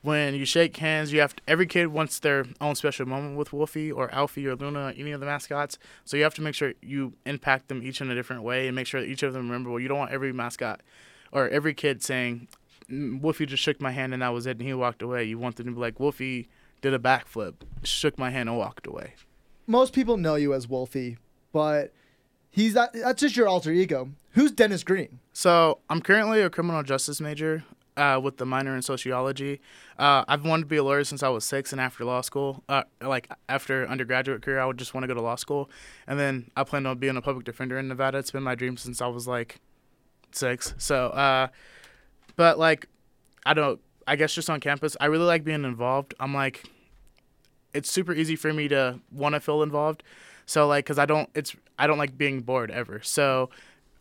when 0.01 0.33
you 0.33 0.45
shake 0.45 0.77
hands 0.77 1.11
you 1.11 1.19
have 1.19 1.35
to, 1.35 1.41
every 1.47 1.65
kid 1.65 1.87
wants 1.87 2.19
their 2.19 2.45
own 2.61 2.75
special 2.75 3.05
moment 3.05 3.37
with 3.37 3.51
wolfie 3.51 3.91
or 3.91 4.11
alfie 4.11 4.47
or 4.47 4.55
luna 4.55 4.93
any 4.97 5.11
of 5.11 5.19
the 5.19 5.25
mascots 5.25 5.77
so 6.05 6.17
you 6.17 6.23
have 6.23 6.33
to 6.33 6.41
make 6.41 6.55
sure 6.55 6.73
you 6.81 7.13
impact 7.25 7.67
them 7.67 7.83
each 7.83 8.01
in 8.01 8.09
a 8.09 8.15
different 8.15 8.43
way 8.43 8.67
and 8.67 8.75
make 8.75 8.87
sure 8.87 9.01
that 9.01 9.07
each 9.07 9.23
of 9.23 9.33
them 9.33 9.47
remember 9.47 9.69
well 9.69 9.79
you 9.79 9.87
don't 9.87 9.99
want 9.99 10.11
every 10.11 10.31
mascot 10.31 10.81
or 11.31 11.47
every 11.49 11.73
kid 11.73 12.01
saying 12.03 12.47
"Mm, 12.89 13.21
wolfie 13.21 13.45
just 13.45 13.63
shook 13.63 13.79
my 13.81 13.91
hand 13.91 14.13
and 14.13 14.21
that 14.21 14.33
was 14.33 14.45
it 14.45 14.57
and 14.57 14.61
he 14.67 14.73
walked 14.73 15.01
away 15.01 15.23
you 15.23 15.37
want 15.37 15.55
them 15.55 15.67
to 15.67 15.71
be 15.73 15.79
like 15.79 15.99
wolfie 15.99 16.49
did 16.81 16.93
a 16.93 16.99
backflip 16.99 17.55
shook 17.83 18.17
my 18.17 18.29
hand 18.29 18.49
and 18.49 18.57
walked 18.57 18.87
away 18.87 19.13
Most 19.67 19.93
people 19.93 20.17
know 20.17 20.33
you 20.35 20.53
as 20.55 20.67
Wolfie, 20.67 21.17
but 21.51 21.93
he's 22.49 22.73
that, 22.73 22.91
that's 22.93 23.21
just 23.21 23.37
your 23.37 23.47
alter 23.47 23.71
ego. 23.71 24.09
Who's 24.31 24.51
Dennis 24.51 24.83
Green? 24.83 25.19
So 25.31 25.79
I'm 25.91 26.01
currently 26.01 26.41
a 26.41 26.49
criminal 26.49 26.81
justice 26.81 27.21
major 27.21 27.63
uh, 27.95 28.19
with 28.23 28.37
the 28.37 28.45
minor 28.45 28.75
in 28.75 28.81
sociology. 28.81 29.61
Uh, 29.99 30.23
I've 30.27 30.43
wanted 30.43 30.63
to 30.63 30.67
be 30.67 30.77
a 30.77 30.83
lawyer 30.83 31.03
since 31.03 31.21
I 31.21 31.29
was 31.29 31.43
six, 31.43 31.71
and 31.71 31.79
after 31.79 32.03
law 32.03 32.21
school, 32.21 32.63
uh, 32.67 32.83
like 33.01 33.29
after 33.47 33.85
undergraduate 33.87 34.41
career, 34.41 34.59
I 34.59 34.65
would 34.65 34.77
just 34.79 34.93
want 34.95 35.03
to 35.03 35.07
go 35.07 35.13
to 35.13 35.21
law 35.21 35.35
school, 35.35 35.69
and 36.07 36.17
then 36.19 36.49
I 36.57 36.63
plan 36.63 36.87
on 36.87 36.97
being 36.97 37.15
a 37.17 37.21
public 37.21 37.45
defender 37.45 37.77
in 37.77 37.87
Nevada. 37.87 38.17
It's 38.17 38.31
been 38.31 38.41
my 38.43 38.55
dream 38.55 38.75
since 38.77 39.01
I 39.01 39.07
was 39.07 39.27
like 39.27 39.59
six. 40.35 40.73
So, 40.77 41.07
uh, 41.07 41.47
but 42.35 42.59
like, 42.59 42.87
I 43.45 43.53
don't. 43.53 43.79
I 44.07 44.15
guess 44.15 44.33
just 44.33 44.49
on 44.49 44.59
campus, 44.59 44.97
I 44.99 45.05
really 45.05 45.25
like 45.25 45.43
being 45.43 45.63
involved. 45.63 46.15
I'm 46.19 46.33
like, 46.33 46.67
it's 47.73 47.91
super 47.91 48.13
easy 48.13 48.35
for 48.35 48.51
me 48.51 48.67
to 48.69 48.99
want 49.11 49.35
to 49.35 49.39
feel 49.39 49.61
involved. 49.61 50.01
So 50.47 50.67
like, 50.67 50.83
cause 50.87 50.97
I 50.97 51.05
don't, 51.05 51.29
it's 51.35 51.55
I 51.77 51.85
don't 51.85 51.99
like 51.99 52.17
being 52.17 52.41
bored 52.41 52.71
ever. 52.71 53.01
So 53.03 53.51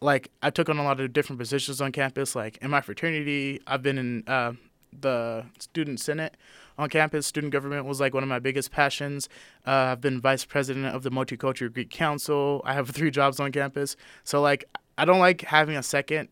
like 0.01 0.31
I 0.43 0.51
took 0.51 0.69
on 0.69 0.79
a 0.79 0.85
lot 0.85 1.01
of 1.01 1.13
different 1.13 1.39
positions 1.39 1.81
on 1.81 1.93
campus. 1.93 2.35
Like 2.35 2.59
in 2.59 2.71
my 2.71 2.81
fraternity, 2.81 3.61
I've 3.67 3.83
been 3.83 3.99
in 3.99 4.25
uh, 4.27 4.53
the 4.99 5.45
student 5.59 6.01
senate 6.01 6.37
on 6.79 6.89
campus. 6.89 7.27
Student 7.27 7.53
government 7.53 7.87
was 7.87 8.01
like 8.01 8.15
one 8.15 8.23
of 8.23 8.29
my 8.29 8.39
biggest 8.39 8.71
passions. 8.71 9.29
Uh, 9.67 9.93
I've 9.93 10.01
been 10.01 10.21
vice 10.21 10.45
president 10.45 10.95
of 10.95 11.03
the 11.03 11.11
Multicultural 11.11 11.73
Greek 11.73 11.91
Council. 11.91 12.63
I 12.65 12.75
have 12.75 12.89
three 12.91 13.11
jobs 13.11 13.41
on 13.41 13.53
campus. 13.53 13.97
So 14.25 14.41
like 14.41 14.65
I 14.99 15.05
don't 15.05 15.21
like 15.21 15.43
having 15.43 15.77
a 15.77 15.83
second 15.83 16.29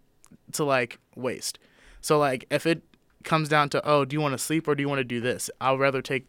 to 0.52 0.64
like 0.64 0.98
waste. 1.14 1.58
So 2.00 2.18
like 2.18 2.46
if 2.50 2.66
it 2.66 2.82
comes 3.24 3.48
down 3.48 3.70
to 3.70 3.86
oh, 3.88 4.04
do 4.04 4.14
you 4.14 4.20
want 4.20 4.32
to 4.32 4.38
sleep 4.38 4.68
or 4.68 4.74
do 4.74 4.82
you 4.82 4.88
want 4.88 4.98
to 4.98 5.04
do 5.04 5.20
this? 5.20 5.48
I'll 5.60 5.78
rather 5.78 6.02
take 6.02 6.26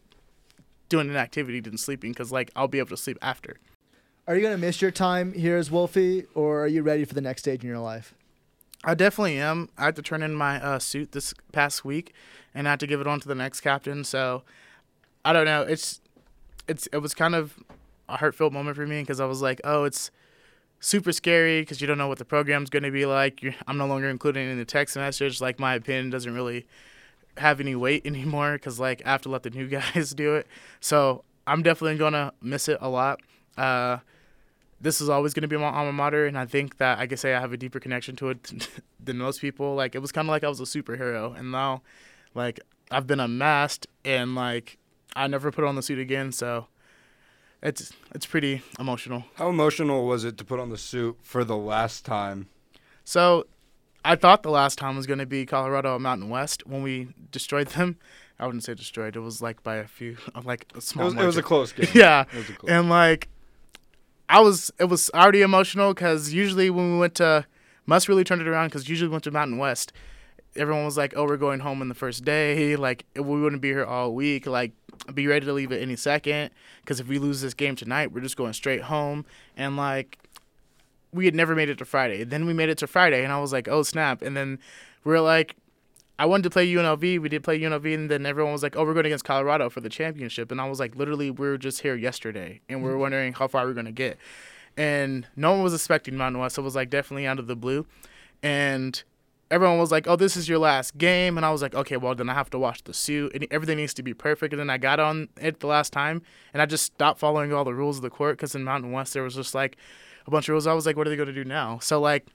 doing 0.88 1.10
an 1.10 1.16
activity 1.16 1.60
than 1.60 1.76
sleeping 1.76 2.12
because 2.12 2.32
like 2.32 2.50
I'll 2.56 2.68
be 2.68 2.78
able 2.78 2.90
to 2.90 2.96
sleep 2.96 3.18
after. 3.20 3.58
Are 4.26 4.36
you 4.36 4.42
gonna 4.42 4.58
miss 4.58 4.82
your 4.82 4.90
time 4.90 5.32
here 5.32 5.56
as 5.56 5.70
Wolfie, 5.70 6.26
or 6.34 6.62
are 6.62 6.66
you 6.66 6.82
ready 6.82 7.06
for 7.06 7.14
the 7.14 7.20
next 7.22 7.42
stage 7.42 7.62
in 7.62 7.68
your 7.68 7.78
life? 7.78 8.14
I 8.84 8.94
definitely 8.94 9.40
am. 9.40 9.70
I 9.78 9.86
had 9.86 9.96
to 9.96 10.02
turn 10.02 10.22
in 10.22 10.34
my 10.34 10.62
uh, 10.62 10.78
suit 10.78 11.12
this 11.12 11.32
past 11.50 11.82
week, 11.82 12.12
and 12.54 12.68
I 12.68 12.72
had 12.72 12.80
to 12.80 12.86
give 12.86 13.00
it 13.00 13.06
on 13.06 13.20
to 13.20 13.28
the 13.28 13.34
next 13.34 13.62
captain. 13.62 14.04
So, 14.04 14.42
I 15.24 15.32
don't 15.32 15.46
know. 15.46 15.62
It's 15.62 16.02
it's 16.68 16.86
it 16.88 16.98
was 16.98 17.14
kind 17.14 17.34
of 17.34 17.54
a 18.06 18.18
heartfelt 18.18 18.52
moment 18.52 18.76
for 18.76 18.86
me 18.86 19.00
because 19.00 19.18
I 19.18 19.24
was 19.24 19.40
like, 19.40 19.62
oh, 19.64 19.84
it's 19.84 20.10
super 20.80 21.12
scary 21.12 21.60
because 21.62 21.80
you 21.80 21.86
don't 21.86 21.98
know 21.98 22.08
what 22.08 22.18
the 22.18 22.24
program's 22.24 22.70
going 22.70 22.82
to 22.82 22.90
be 22.90 23.06
like. 23.06 23.42
You're, 23.42 23.54
I'm 23.66 23.78
no 23.78 23.86
longer 23.86 24.08
including 24.08 24.48
in 24.48 24.58
the 24.58 24.64
text 24.64 24.96
message. 24.96 25.40
Like 25.40 25.58
my 25.58 25.74
opinion 25.74 26.10
doesn't 26.10 26.32
really 26.34 26.66
have 27.36 27.60
any 27.60 27.74
weight 27.74 28.02
anymore 28.06 28.54
because 28.54 28.78
like 28.78 29.02
I 29.04 29.10
have 29.10 29.22
to 29.22 29.28
let 29.28 29.42
the 29.42 29.50
new 29.50 29.68
guys 29.94 30.14
do 30.14 30.34
it. 30.34 30.46
So 30.80 31.24
I'm 31.46 31.62
definitely 31.62 31.98
gonna 31.98 32.32
miss 32.42 32.68
it 32.68 32.78
a 32.80 32.88
lot. 32.88 33.20
Uh, 33.56 33.98
this 34.80 35.00
is 35.00 35.08
always 35.08 35.34
going 35.34 35.42
to 35.42 35.48
be 35.48 35.56
my 35.56 35.64
alma 35.70 35.92
mater, 35.92 36.26
and 36.26 36.38
I 36.38 36.46
think 36.46 36.78
that 36.78 36.98
I 36.98 37.06
can 37.06 37.18
say 37.18 37.34
I 37.34 37.40
have 37.40 37.52
a 37.52 37.56
deeper 37.56 37.80
connection 37.80 38.14
to 38.16 38.30
it 38.30 38.68
than 39.04 39.18
most 39.18 39.40
people. 39.40 39.74
Like 39.74 39.94
it 39.94 39.98
was 39.98 40.12
kind 40.12 40.28
of 40.28 40.30
like 40.30 40.44
I 40.44 40.48
was 40.48 40.60
a 40.60 40.64
superhero, 40.64 41.36
and 41.36 41.50
now, 41.50 41.82
like 42.34 42.60
I've 42.90 43.06
been 43.06 43.20
unmasked, 43.20 43.86
and 44.04 44.34
like 44.34 44.78
I 45.16 45.26
never 45.26 45.50
put 45.50 45.64
on 45.64 45.74
the 45.74 45.82
suit 45.82 45.98
again. 45.98 46.32
So 46.32 46.68
it's 47.62 47.92
it's 48.14 48.26
pretty 48.26 48.62
emotional. 48.78 49.24
How 49.34 49.48
emotional 49.48 50.06
was 50.06 50.24
it 50.24 50.38
to 50.38 50.44
put 50.44 50.60
on 50.60 50.70
the 50.70 50.78
suit 50.78 51.16
for 51.22 51.44
the 51.44 51.56
last 51.56 52.04
time? 52.04 52.48
So 53.04 53.46
I 54.04 54.14
thought 54.16 54.42
the 54.42 54.50
last 54.50 54.78
time 54.78 54.96
was 54.96 55.06
going 55.06 55.18
to 55.18 55.26
be 55.26 55.44
Colorado 55.46 55.98
Mountain 55.98 56.28
West 56.30 56.66
when 56.66 56.82
we 56.82 57.08
destroyed 57.30 57.68
them. 57.68 57.96
I 58.38 58.46
wouldn't 58.46 58.62
say 58.64 58.74
destroyed. 58.74 59.16
It 59.16 59.20
was 59.20 59.42
like 59.42 59.62
by 59.64 59.76
a 59.76 59.86
few, 59.86 60.16
like 60.44 60.66
a 60.74 60.78
It 60.78 60.82
small. 60.82 61.06
was, 61.06 61.14
it 61.14 61.24
was 61.26 61.36
a 61.36 61.42
close 61.42 61.72
game. 61.72 61.88
yeah. 61.94 62.24
It 62.32 62.36
was 62.36 62.48
a 62.48 62.52
close. 62.52 62.70
And 62.70 62.88
like, 62.88 63.28
I 64.28 64.40
was, 64.40 64.70
it 64.78 64.84
was 64.84 65.10
already 65.12 65.42
emotional 65.42 65.92
because 65.94 66.32
usually 66.32 66.70
when 66.70 66.92
we 66.92 66.98
went 67.00 67.16
to, 67.16 67.44
must 67.86 68.08
really 68.08 68.22
turned 68.24 68.40
it 68.42 68.46
around 68.46 68.68
because 68.68 68.88
usually 68.88 69.08
we 69.08 69.12
went 69.12 69.24
to 69.24 69.30
Mountain 69.32 69.58
West, 69.58 69.92
everyone 70.54 70.84
was 70.84 70.96
like, 70.96 71.14
oh, 71.16 71.24
we're 71.24 71.36
going 71.36 71.60
home 71.60 71.80
on 71.80 71.88
the 71.88 71.94
first 71.94 72.24
day. 72.24 72.76
Like, 72.76 73.04
we 73.16 73.22
wouldn't 73.40 73.62
be 73.62 73.68
here 73.68 73.84
all 73.84 74.14
week. 74.14 74.46
Like, 74.46 74.72
be 75.14 75.26
ready 75.26 75.46
to 75.46 75.52
leave 75.52 75.72
at 75.72 75.80
any 75.80 75.96
second 75.96 76.50
because 76.82 77.00
if 77.00 77.08
we 77.08 77.18
lose 77.18 77.40
this 77.40 77.54
game 77.54 77.76
tonight, 77.76 78.12
we're 78.12 78.20
just 78.20 78.36
going 78.36 78.52
straight 78.52 78.82
home. 78.82 79.24
And 79.56 79.76
like, 79.76 80.18
we 81.12 81.24
had 81.24 81.34
never 81.34 81.54
made 81.54 81.68
it 81.68 81.78
to 81.78 81.84
Friday. 81.84 82.24
Then 82.24 82.46
we 82.46 82.52
made 82.52 82.68
it 82.68 82.78
to 82.78 82.86
Friday, 82.86 83.24
and 83.24 83.32
I 83.32 83.40
was 83.40 83.52
like, 83.52 83.68
oh 83.68 83.82
snap! 83.82 84.22
And 84.22 84.36
then 84.36 84.58
we 85.04 85.14
are 85.14 85.20
like, 85.20 85.56
I 86.18 86.26
wanted 86.26 86.42
to 86.44 86.50
play 86.50 86.66
UNLV. 86.66 87.20
We 87.20 87.28
did 87.28 87.44
play 87.44 87.58
UNLV, 87.60 87.94
and 87.94 88.10
then 88.10 88.26
everyone 88.26 88.52
was 88.52 88.62
like, 88.62 88.76
oh, 88.76 88.84
we're 88.84 88.94
going 88.94 89.06
against 89.06 89.24
Colorado 89.24 89.70
for 89.70 89.80
the 89.80 89.88
championship. 89.88 90.50
And 90.50 90.60
I 90.60 90.68
was 90.68 90.80
like, 90.80 90.96
literally, 90.96 91.30
we 91.30 91.48
were 91.48 91.58
just 91.58 91.80
here 91.80 91.94
yesterday, 91.94 92.60
and 92.68 92.82
we 92.82 92.88
are 92.88 92.92
mm-hmm. 92.92 93.00
wondering 93.00 93.32
how 93.32 93.48
far 93.48 93.64
we 93.64 93.70
are 93.70 93.74
going 93.74 93.86
to 93.86 93.92
get. 93.92 94.18
And 94.76 95.26
no 95.36 95.52
one 95.52 95.62
was 95.62 95.74
expecting 95.74 96.16
Mountain 96.16 96.40
West. 96.40 96.56
So 96.56 96.62
it 96.62 96.64
was 96.64 96.76
like 96.76 96.90
definitely 96.90 97.26
out 97.26 97.38
of 97.38 97.46
the 97.46 97.56
blue, 97.56 97.86
and 98.42 99.02
everyone 99.50 99.78
was 99.78 99.90
like, 99.90 100.06
"Oh, 100.06 100.16
this 100.16 100.36
is 100.36 100.48
your 100.48 100.58
last 100.58 100.98
game," 100.98 101.36
and 101.36 101.44
I 101.44 101.50
was 101.50 101.62
like, 101.62 101.74
"Okay, 101.74 101.96
well 101.96 102.14
then 102.14 102.28
I 102.28 102.34
have 102.34 102.50
to 102.50 102.58
wash 102.58 102.82
the 102.82 102.94
suit, 102.94 103.32
and 103.34 103.46
everything 103.50 103.76
needs 103.76 103.94
to 103.94 104.02
be 104.02 104.14
perfect." 104.14 104.52
And 104.52 104.60
then 104.60 104.70
I 104.70 104.78
got 104.78 105.00
on 105.00 105.28
it 105.40 105.60
the 105.60 105.66
last 105.66 105.92
time, 105.92 106.22
and 106.52 106.62
I 106.62 106.66
just 106.66 106.84
stopped 106.84 107.20
following 107.20 107.52
all 107.52 107.64
the 107.64 107.74
rules 107.74 107.96
of 107.96 108.02
the 108.02 108.10
court 108.10 108.36
because 108.36 108.54
in 108.54 108.64
Mountain 108.64 108.92
West 108.92 109.14
there 109.14 109.22
was 109.22 109.34
just 109.34 109.54
like 109.54 109.76
a 110.26 110.30
bunch 110.30 110.48
of 110.48 110.52
rules. 110.52 110.66
I 110.66 110.74
was 110.74 110.86
like, 110.86 110.96
"What 110.96 111.06
are 111.06 111.10
they 111.10 111.16
going 111.16 111.28
to 111.28 111.32
do 111.32 111.44
now?" 111.44 111.78
So 111.80 112.00
like, 112.00 112.26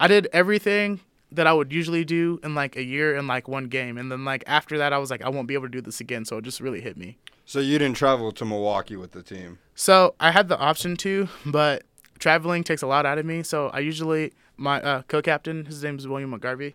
I 0.00 0.06
did 0.08 0.28
everything 0.32 1.00
that 1.30 1.46
I 1.46 1.52
would 1.52 1.72
usually 1.72 2.04
do 2.04 2.40
in 2.42 2.54
like 2.54 2.76
a 2.76 2.82
year 2.82 3.14
in 3.16 3.26
like 3.26 3.48
one 3.48 3.66
game, 3.66 3.98
and 3.98 4.10
then 4.10 4.24
like 4.24 4.44
after 4.46 4.78
that, 4.78 4.92
I 4.92 4.98
was 4.98 5.10
like, 5.10 5.22
I 5.22 5.28
won't 5.28 5.48
be 5.48 5.54
able 5.54 5.66
to 5.66 5.70
do 5.70 5.80
this 5.80 6.00
again. 6.00 6.24
So 6.24 6.38
it 6.38 6.44
just 6.44 6.60
really 6.60 6.80
hit 6.80 6.96
me. 6.96 7.18
So 7.44 7.60
you 7.60 7.78
didn't 7.78 7.96
travel 7.96 8.30
to 8.32 8.44
Milwaukee 8.44 8.96
with 8.96 9.12
the 9.12 9.22
team. 9.22 9.58
So 9.74 10.14
I 10.20 10.32
had 10.32 10.48
the 10.48 10.58
option 10.58 10.96
to, 10.98 11.28
but 11.46 11.84
traveling 12.18 12.62
takes 12.64 12.82
a 12.82 12.86
lot 12.86 13.06
out 13.06 13.16
of 13.18 13.24
me. 13.24 13.42
So 13.42 13.68
I 13.68 13.78
usually 13.78 14.32
my 14.58 14.82
uh, 14.82 15.02
co-captain, 15.02 15.64
his 15.64 15.82
name 15.82 15.96
is 15.96 16.06
William 16.06 16.38
McGarvey. 16.38 16.74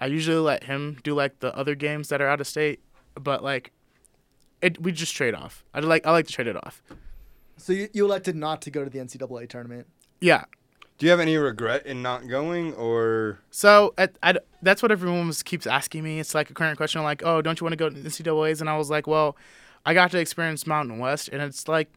I 0.00 0.06
usually 0.06 0.38
let 0.38 0.64
him 0.64 0.98
do 1.02 1.14
like 1.14 1.40
the 1.40 1.54
other 1.56 1.74
games 1.74 2.08
that 2.08 2.20
are 2.20 2.28
out 2.28 2.40
of 2.40 2.46
state, 2.46 2.80
but 3.14 3.42
like 3.42 3.72
it 4.62 4.80
we 4.80 4.92
just 4.92 5.14
trade 5.14 5.34
off. 5.34 5.64
I 5.74 5.80
like 5.80 6.06
I 6.06 6.12
like 6.12 6.26
to 6.26 6.32
trade 6.32 6.46
it 6.46 6.56
off. 6.56 6.82
So 7.56 7.72
you, 7.72 7.88
you 7.92 8.04
elected 8.04 8.36
not 8.36 8.62
to 8.62 8.70
go 8.70 8.84
to 8.84 8.90
the 8.90 8.98
NCAA 8.98 9.48
tournament. 9.48 9.86
Yeah. 10.20 10.44
Do 10.98 11.04
you 11.04 11.10
have 11.10 11.20
any 11.20 11.36
regret 11.36 11.84
in 11.84 12.00
not 12.00 12.26
going, 12.26 12.72
or 12.74 13.40
So 13.50 13.92
at, 13.98 14.16
I, 14.22 14.36
that's 14.62 14.82
what 14.82 14.90
everyone 14.90 15.26
was, 15.26 15.42
keeps 15.42 15.66
asking 15.66 16.02
me. 16.02 16.20
It's 16.20 16.34
like 16.34 16.48
a 16.48 16.54
current 16.54 16.78
question, 16.78 17.02
like, 17.02 17.22
"Oh, 17.22 17.42
don't 17.42 17.60
you 17.60 17.66
want 17.66 17.72
to 17.72 17.76
go 17.76 17.90
to 17.90 17.94
the 17.94 18.08
NCAA's?" 18.08 18.62
And 18.62 18.70
I 18.70 18.78
was 18.78 18.88
like, 18.88 19.06
"Well, 19.06 19.36
I 19.84 19.92
got 19.92 20.10
to 20.12 20.18
experience 20.18 20.66
Mountain 20.66 20.98
West, 20.98 21.28
and 21.30 21.42
it's 21.42 21.68
like 21.68 21.90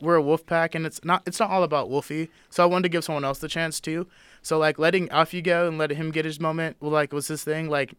we're 0.00 0.16
a 0.16 0.22
wolf 0.22 0.44
pack, 0.46 0.74
and 0.74 0.86
it's 0.86 1.04
not 1.04 1.22
it's 1.26 1.40
not 1.40 1.50
all 1.50 1.62
about 1.62 1.88
Wolfie. 1.88 2.28
So 2.50 2.62
I 2.62 2.66
wanted 2.66 2.84
to 2.84 2.88
give 2.88 3.04
someone 3.04 3.24
else 3.24 3.38
the 3.38 3.48
chance 3.48 3.80
too. 3.80 4.06
So 4.42 4.58
like 4.58 4.78
letting 4.78 5.08
Alfie 5.10 5.42
go 5.42 5.66
and 5.66 5.78
letting 5.78 5.96
him 5.96 6.10
get 6.10 6.24
his 6.24 6.38
moment, 6.40 6.76
like 6.80 7.12
was 7.12 7.28
his 7.28 7.42
thing. 7.44 7.68
Like 7.68 7.94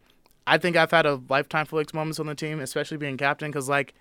I 0.45 0.57
think 0.57 0.77
I've 0.77 0.91
had 0.91 1.05
a 1.05 1.21
lifetime 1.29 1.65
Felix 1.65 1.93
moments 1.93 2.19
on 2.19 2.27
the 2.27 2.35
team, 2.35 2.59
especially 2.59 2.97
being 2.97 3.17
captain, 3.17 3.51
because 3.51 3.67
like 3.67 3.93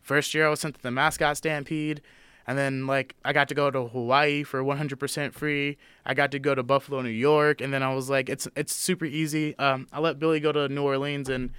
first 0.00 0.34
year 0.34 0.46
I 0.46 0.50
was 0.50 0.60
sent 0.60 0.76
to 0.76 0.82
the 0.82 0.90
mascot 0.90 1.36
stampede. 1.36 2.02
And 2.44 2.58
then 2.58 2.88
like 2.88 3.14
I 3.24 3.32
got 3.32 3.48
to 3.48 3.54
go 3.54 3.70
to 3.70 3.86
Hawaii 3.86 4.42
for 4.42 4.62
100% 4.62 5.32
free. 5.32 5.78
I 6.04 6.14
got 6.14 6.32
to 6.32 6.40
go 6.40 6.56
to 6.56 6.62
Buffalo, 6.64 7.00
New 7.00 7.08
York, 7.08 7.60
and 7.60 7.72
then 7.72 7.84
I 7.84 7.94
was 7.94 8.10
like, 8.10 8.28
it's 8.28 8.48
it's 8.56 8.74
super 8.74 9.04
easy. 9.04 9.56
Um, 9.58 9.86
I 9.92 10.00
let 10.00 10.18
Billy 10.18 10.40
go 10.40 10.50
to 10.50 10.68
New 10.68 10.82
Orleans 10.82 11.28
and 11.28 11.50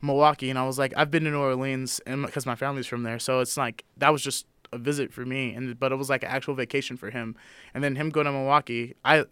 Milwaukee, 0.00 0.48
and 0.48 0.58
I 0.58 0.64
was 0.64 0.78
like, 0.78 0.92
I've 0.96 1.10
been 1.10 1.24
to 1.24 1.30
New 1.30 1.40
Orleans, 1.40 2.00
and 2.06 2.24
because 2.24 2.46
my 2.46 2.54
family's 2.54 2.86
from 2.86 3.02
there, 3.02 3.18
so 3.18 3.40
it's 3.40 3.56
like 3.56 3.84
that 3.96 4.10
was 4.10 4.22
just 4.22 4.46
a 4.72 4.78
visit 4.78 5.12
for 5.12 5.24
me, 5.24 5.54
and 5.54 5.78
but 5.78 5.92
it 5.92 5.96
was 5.96 6.10
like 6.10 6.22
an 6.22 6.30
actual 6.30 6.54
vacation 6.54 6.96
for 6.96 7.10
him. 7.10 7.36
And 7.74 7.82
then 7.82 7.96
him 7.96 8.10
going 8.10 8.26
to 8.26 8.32
Milwaukee, 8.32 8.94
I 9.04 9.24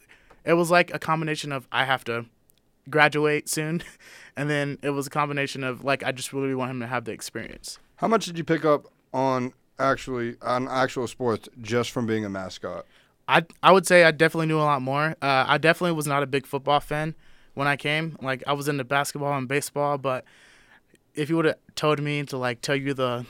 it 0.44 0.54
was 0.54 0.70
like 0.70 0.92
a 0.94 0.98
combination 0.98 1.52
of 1.52 1.66
I 1.72 1.84
have 1.84 2.04
to 2.04 2.26
graduate 2.88 3.48
soon, 3.48 3.82
and 4.36 4.48
then 4.48 4.78
it 4.82 4.90
was 4.90 5.06
a 5.06 5.10
combination 5.10 5.64
of 5.64 5.84
like 5.84 6.02
I 6.04 6.12
just 6.12 6.32
really 6.32 6.54
want 6.54 6.70
him 6.70 6.80
to 6.80 6.86
have 6.86 7.04
the 7.04 7.12
experience. 7.12 7.78
how 7.96 8.08
much 8.08 8.26
did 8.26 8.38
you 8.38 8.44
pick 8.44 8.64
up 8.64 8.86
on 9.12 9.52
actually 9.78 10.36
on 10.42 10.68
actual 10.68 11.06
sports 11.06 11.48
just 11.60 11.90
from 11.90 12.06
being 12.06 12.24
a 12.24 12.28
mascot? 12.28 12.86
I 13.28 13.44
I 13.62 13.72
would 13.72 13.86
say 13.86 14.04
I 14.04 14.10
definitely 14.10 14.46
knew 14.46 14.58
a 14.58 14.62
lot 14.62 14.82
more. 14.82 15.16
Uh, 15.20 15.44
I 15.46 15.58
definitely 15.58 15.92
was 15.96 16.06
not 16.06 16.22
a 16.22 16.26
big 16.26 16.46
football 16.46 16.80
fan 16.80 17.14
when 17.54 17.66
I 17.66 17.76
came. 17.76 18.16
Like 18.22 18.44
I 18.46 18.52
was 18.52 18.68
into 18.68 18.84
basketball 18.84 19.36
and 19.36 19.48
baseball, 19.48 19.98
but 19.98 20.24
if 21.14 21.30
you 21.30 21.36
would 21.36 21.46
have 21.46 21.58
told 21.74 22.00
me 22.00 22.22
to 22.24 22.36
like 22.36 22.60
tell 22.60 22.76
you 22.76 22.94
the 22.94 23.26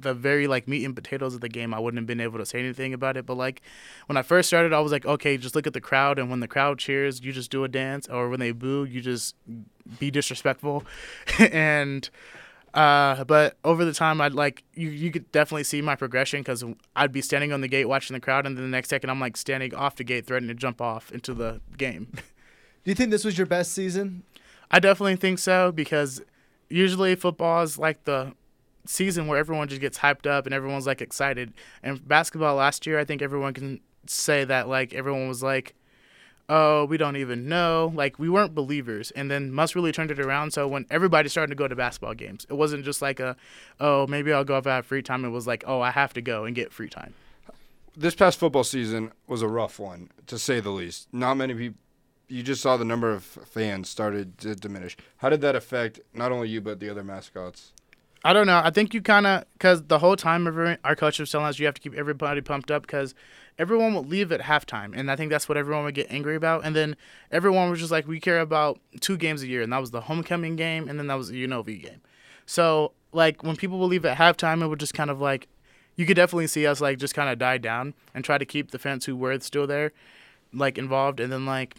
the 0.00 0.14
very 0.14 0.46
like 0.46 0.68
meat 0.68 0.84
and 0.84 0.94
potatoes 0.94 1.34
of 1.34 1.40
the 1.40 1.48
game, 1.48 1.74
I 1.74 1.78
wouldn't 1.78 1.98
have 1.98 2.06
been 2.06 2.20
able 2.20 2.38
to 2.38 2.46
say 2.46 2.58
anything 2.58 2.94
about 2.94 3.16
it. 3.16 3.26
But 3.26 3.36
like 3.36 3.62
when 4.06 4.16
I 4.16 4.22
first 4.22 4.48
started, 4.48 4.72
I 4.72 4.80
was 4.80 4.92
like, 4.92 5.06
okay, 5.06 5.36
just 5.36 5.54
look 5.54 5.66
at 5.66 5.72
the 5.72 5.80
crowd, 5.80 6.18
and 6.18 6.30
when 6.30 6.40
the 6.40 6.48
crowd 6.48 6.78
cheers, 6.78 7.24
you 7.24 7.32
just 7.32 7.50
do 7.50 7.64
a 7.64 7.68
dance, 7.68 8.08
or 8.08 8.28
when 8.28 8.40
they 8.40 8.52
boo, 8.52 8.84
you 8.84 9.00
just 9.00 9.34
be 9.98 10.10
disrespectful, 10.10 10.84
and. 11.38 12.08
Uh, 12.74 13.24
but 13.24 13.56
over 13.64 13.82
the 13.82 13.94
time, 13.94 14.20
I'd 14.20 14.34
like 14.34 14.62
you. 14.74 14.90
You 14.90 15.10
could 15.10 15.32
definitely 15.32 15.64
see 15.64 15.80
my 15.80 15.96
progression 15.96 16.40
because 16.40 16.62
I'd 16.94 17.12
be 17.12 17.22
standing 17.22 17.50
on 17.50 17.62
the 17.62 17.66
gate 17.66 17.86
watching 17.86 18.12
the 18.12 18.20
crowd, 18.20 18.46
and 18.46 18.56
then 18.56 18.62
the 18.62 18.70
next 18.70 18.90
second, 18.90 19.08
I'm 19.08 19.18
like 19.18 19.38
standing 19.38 19.74
off 19.74 19.96
the 19.96 20.04
gate, 20.04 20.26
threatening 20.26 20.54
to 20.54 20.54
jump 20.54 20.82
off 20.82 21.10
into 21.10 21.32
the 21.32 21.62
game. 21.78 22.12
Do 22.12 22.90
you 22.90 22.94
think 22.94 23.10
this 23.10 23.24
was 23.24 23.38
your 23.38 23.46
best 23.46 23.72
season? 23.72 24.22
I 24.70 24.80
definitely 24.80 25.16
think 25.16 25.38
so 25.38 25.72
because 25.72 26.20
usually 26.68 27.14
football 27.14 27.62
is 27.62 27.78
like 27.78 28.04
the 28.04 28.34
season 28.88 29.26
where 29.26 29.38
everyone 29.38 29.68
just 29.68 29.80
gets 29.80 29.98
hyped 29.98 30.26
up 30.26 30.46
and 30.46 30.54
everyone's 30.54 30.86
like 30.86 31.00
excited. 31.00 31.52
And 31.82 32.06
basketball 32.08 32.56
last 32.56 32.86
year, 32.86 32.98
I 32.98 33.04
think 33.04 33.20
everyone 33.22 33.52
can 33.52 33.80
say 34.06 34.44
that 34.44 34.68
like 34.68 34.94
everyone 34.94 35.28
was 35.28 35.42
like, 35.42 35.74
"Oh, 36.48 36.86
we 36.86 36.96
don't 36.96 37.16
even 37.16 37.48
know." 37.48 37.92
Like 37.94 38.18
we 38.18 38.28
weren't 38.28 38.54
believers. 38.54 39.10
And 39.10 39.30
then 39.30 39.52
Muss 39.52 39.76
really 39.76 39.92
turned 39.92 40.10
it 40.10 40.18
around. 40.18 40.52
So 40.52 40.66
when 40.66 40.86
everybody 40.90 41.28
started 41.28 41.50
to 41.50 41.54
go 41.54 41.68
to 41.68 41.76
basketball 41.76 42.14
games, 42.14 42.46
it 42.48 42.54
wasn't 42.54 42.84
just 42.84 43.02
like 43.02 43.20
a, 43.20 43.36
"Oh, 43.78 44.06
maybe 44.06 44.32
I'll 44.32 44.44
go 44.44 44.56
if 44.56 44.66
I 44.66 44.76
have 44.76 44.86
free 44.86 45.02
time." 45.02 45.24
It 45.24 45.30
was 45.30 45.46
like, 45.46 45.64
"Oh, 45.66 45.80
I 45.80 45.90
have 45.90 46.14
to 46.14 46.22
go 46.22 46.44
and 46.44 46.56
get 46.56 46.72
free 46.72 46.88
time." 46.88 47.14
This 47.96 48.14
past 48.14 48.38
football 48.38 48.64
season 48.64 49.12
was 49.26 49.42
a 49.42 49.48
rough 49.48 49.78
one, 49.78 50.10
to 50.28 50.38
say 50.38 50.60
the 50.60 50.70
least. 50.70 51.08
Not 51.12 51.34
many 51.34 51.54
people. 51.54 51.80
You 52.28 52.42
just 52.42 52.60
saw 52.60 52.76
the 52.76 52.84
number 52.84 53.10
of 53.10 53.24
fans 53.24 53.88
started 53.88 54.38
to 54.38 54.54
diminish. 54.54 54.96
How 55.16 55.30
did 55.30 55.40
that 55.40 55.56
affect 55.56 56.00
not 56.12 56.30
only 56.30 56.48
you 56.48 56.60
but 56.60 56.78
the 56.78 56.90
other 56.90 57.02
mascots? 57.02 57.72
I 58.24 58.32
don't 58.32 58.46
know. 58.46 58.60
I 58.62 58.70
think 58.70 58.94
you 58.94 59.00
kind 59.00 59.26
of 59.26 59.44
because 59.52 59.84
the 59.84 60.00
whole 60.00 60.16
time 60.16 60.46
everyone, 60.46 60.78
our 60.84 60.96
coach 60.96 61.18
was 61.18 61.30
telling 61.30 61.46
us 61.46 61.58
you 61.58 61.66
have 61.66 61.74
to 61.74 61.80
keep 61.80 61.94
everybody 61.94 62.40
pumped 62.40 62.70
up 62.70 62.82
because 62.82 63.14
everyone 63.58 63.94
would 63.94 64.08
leave 64.08 64.32
at 64.32 64.40
halftime, 64.40 64.92
and 64.94 65.10
I 65.10 65.16
think 65.16 65.30
that's 65.30 65.48
what 65.48 65.56
everyone 65.56 65.84
would 65.84 65.94
get 65.94 66.08
angry 66.10 66.36
about. 66.36 66.64
And 66.64 66.74
then 66.74 66.96
everyone 67.30 67.70
was 67.70 67.78
just 67.78 67.92
like, 67.92 68.06
we 68.08 68.20
care 68.20 68.40
about 68.40 68.80
two 69.00 69.16
games 69.16 69.42
a 69.42 69.46
year, 69.46 69.62
and 69.62 69.72
that 69.72 69.80
was 69.80 69.92
the 69.92 70.02
homecoming 70.02 70.56
game, 70.56 70.88
and 70.88 70.98
then 70.98 71.06
that 71.06 71.14
was 71.14 71.28
the 71.28 71.46
UNLV 71.46 71.82
game. 71.82 72.00
So 72.46 72.92
like 73.12 73.42
when 73.42 73.56
people 73.56 73.78
would 73.78 73.86
leave 73.86 74.04
at 74.04 74.18
halftime, 74.18 74.62
it 74.62 74.66
would 74.68 74.80
just 74.80 74.94
kind 74.94 75.10
of 75.10 75.20
like 75.20 75.48
you 75.96 76.06
could 76.06 76.16
definitely 76.16 76.46
see 76.46 76.66
us 76.66 76.80
like 76.80 76.98
just 76.98 77.14
kind 77.14 77.28
of 77.28 77.38
die 77.38 77.58
down 77.58 77.94
and 78.14 78.24
try 78.24 78.38
to 78.38 78.44
keep 78.44 78.70
the 78.70 78.78
fans 78.78 79.04
who 79.06 79.16
were 79.16 79.38
still 79.40 79.66
there 79.66 79.92
like 80.52 80.76
involved, 80.76 81.20
and 81.20 81.32
then 81.32 81.46
like 81.46 81.76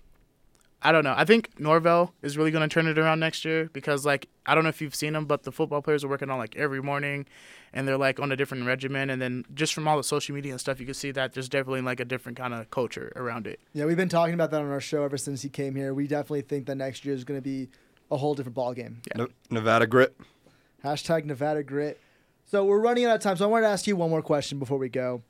I 0.81 0.93
don't 0.93 1.03
know. 1.03 1.13
I 1.15 1.25
think 1.25 1.59
Norvell 1.59 2.13
is 2.21 2.37
really 2.37 2.51
going 2.51 2.67
to 2.67 2.73
turn 2.73 2.87
it 2.87 2.97
around 2.97 3.19
next 3.19 3.43
year 3.43 3.69
because, 3.73 4.05
like, 4.05 4.29
I 4.45 4.55
don't 4.55 4.63
know 4.63 4.69
if 4.69 4.81
you've 4.81 4.95
seen 4.95 5.11
them, 5.13 5.25
but 5.25 5.43
the 5.43 5.51
football 5.51 5.81
players 5.81 6.05
are 6.05 6.07
working 6.07 6.29
on 6.29 6.37
like 6.37 6.55
every 6.55 6.81
morning, 6.81 7.25
and 7.73 7.85
they're 7.85 7.97
like 7.97 8.19
on 8.19 8.31
a 8.31 8.37
different 8.37 8.65
regimen. 8.65 9.09
And 9.09 9.21
then 9.21 9.45
just 9.53 9.73
from 9.73 9.87
all 9.87 9.97
the 9.97 10.03
social 10.03 10.33
media 10.33 10.53
and 10.53 10.59
stuff, 10.61 10.79
you 10.79 10.85
can 10.85 10.95
see 10.95 11.11
that 11.11 11.33
there's 11.33 11.49
definitely 11.49 11.81
like 11.81 11.99
a 11.99 12.05
different 12.05 12.37
kind 12.37 12.53
of 12.53 12.71
culture 12.71 13.11
around 13.17 13.45
it. 13.45 13.59
Yeah, 13.73 13.85
we've 13.85 13.97
been 13.97 14.09
talking 14.09 14.33
about 14.33 14.51
that 14.51 14.61
on 14.61 14.71
our 14.71 14.79
show 14.79 15.03
ever 15.03 15.17
since 15.17 15.41
he 15.41 15.49
came 15.49 15.75
here. 15.75 15.93
We 15.93 16.07
definitely 16.07 16.41
think 16.43 16.65
that 16.67 16.75
next 16.75 17.03
year 17.03 17.13
is 17.13 17.25
going 17.25 17.37
to 17.37 17.43
be 17.43 17.69
a 18.09 18.15
whole 18.17 18.33
different 18.33 18.55
ball 18.55 18.73
game. 18.73 19.01
Yeah. 19.07 19.23
Ne- 19.23 19.33
Nevada 19.51 19.85
grit. 19.85 20.15
Hashtag 20.83 21.25
Nevada 21.25 21.61
Grit. 21.61 21.99
So 22.45 22.63
we're 22.63 22.79
running 22.79 23.05
out 23.05 23.15
of 23.17 23.21
time. 23.21 23.35
So 23.35 23.45
I 23.45 23.47
wanted 23.47 23.67
to 23.67 23.71
ask 23.71 23.85
you 23.85 23.95
one 23.97 24.09
more 24.09 24.21
question 24.21 24.59
before 24.59 24.77
we 24.77 24.89
go. 24.89 25.21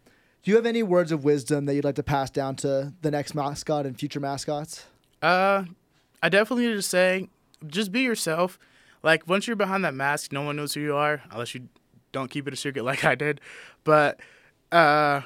Do 0.43 0.51
you 0.51 0.55
have 0.55 0.65
any 0.65 0.83
words 0.83 1.12
of 1.12 1.23
wisdom 1.23 1.65
that 1.65 1.73
you'd 1.73 1.83
like 1.83 1.95
to 1.95 2.03
pass 2.03 2.29
down 2.29 2.55
to 2.57 2.93
the 3.01 3.12
next 3.12 3.35
mascot 3.35 3.85
and 3.85 3.99
future 3.99 4.19
mascots? 4.19 4.85
Uh, 5.21 5.65
I 6.21 6.29
definitely 6.29 6.67
need 6.67 6.75
to 6.75 6.82
say, 6.82 7.29
just 7.67 7.91
be 7.91 8.01
yourself. 8.01 8.60
Like 9.03 9.27
once 9.27 9.47
you're 9.47 9.55
behind 9.55 9.86
that 9.86 9.93
mask, 9.93 10.32
no 10.32 10.41
one 10.41 10.55
knows 10.55 10.73
who 10.73 10.82
you 10.82 10.95
are 10.95 11.21
unless 11.32 11.53
you 11.55 11.67
don't 12.12 12.29
keep 12.29 12.47
it 12.47 12.53
a 12.53 12.58
secret 12.58 12.84
like 12.86 13.03
I 13.05 13.15
did. 13.15 13.41
But 13.84 14.19
uh, 14.71 15.21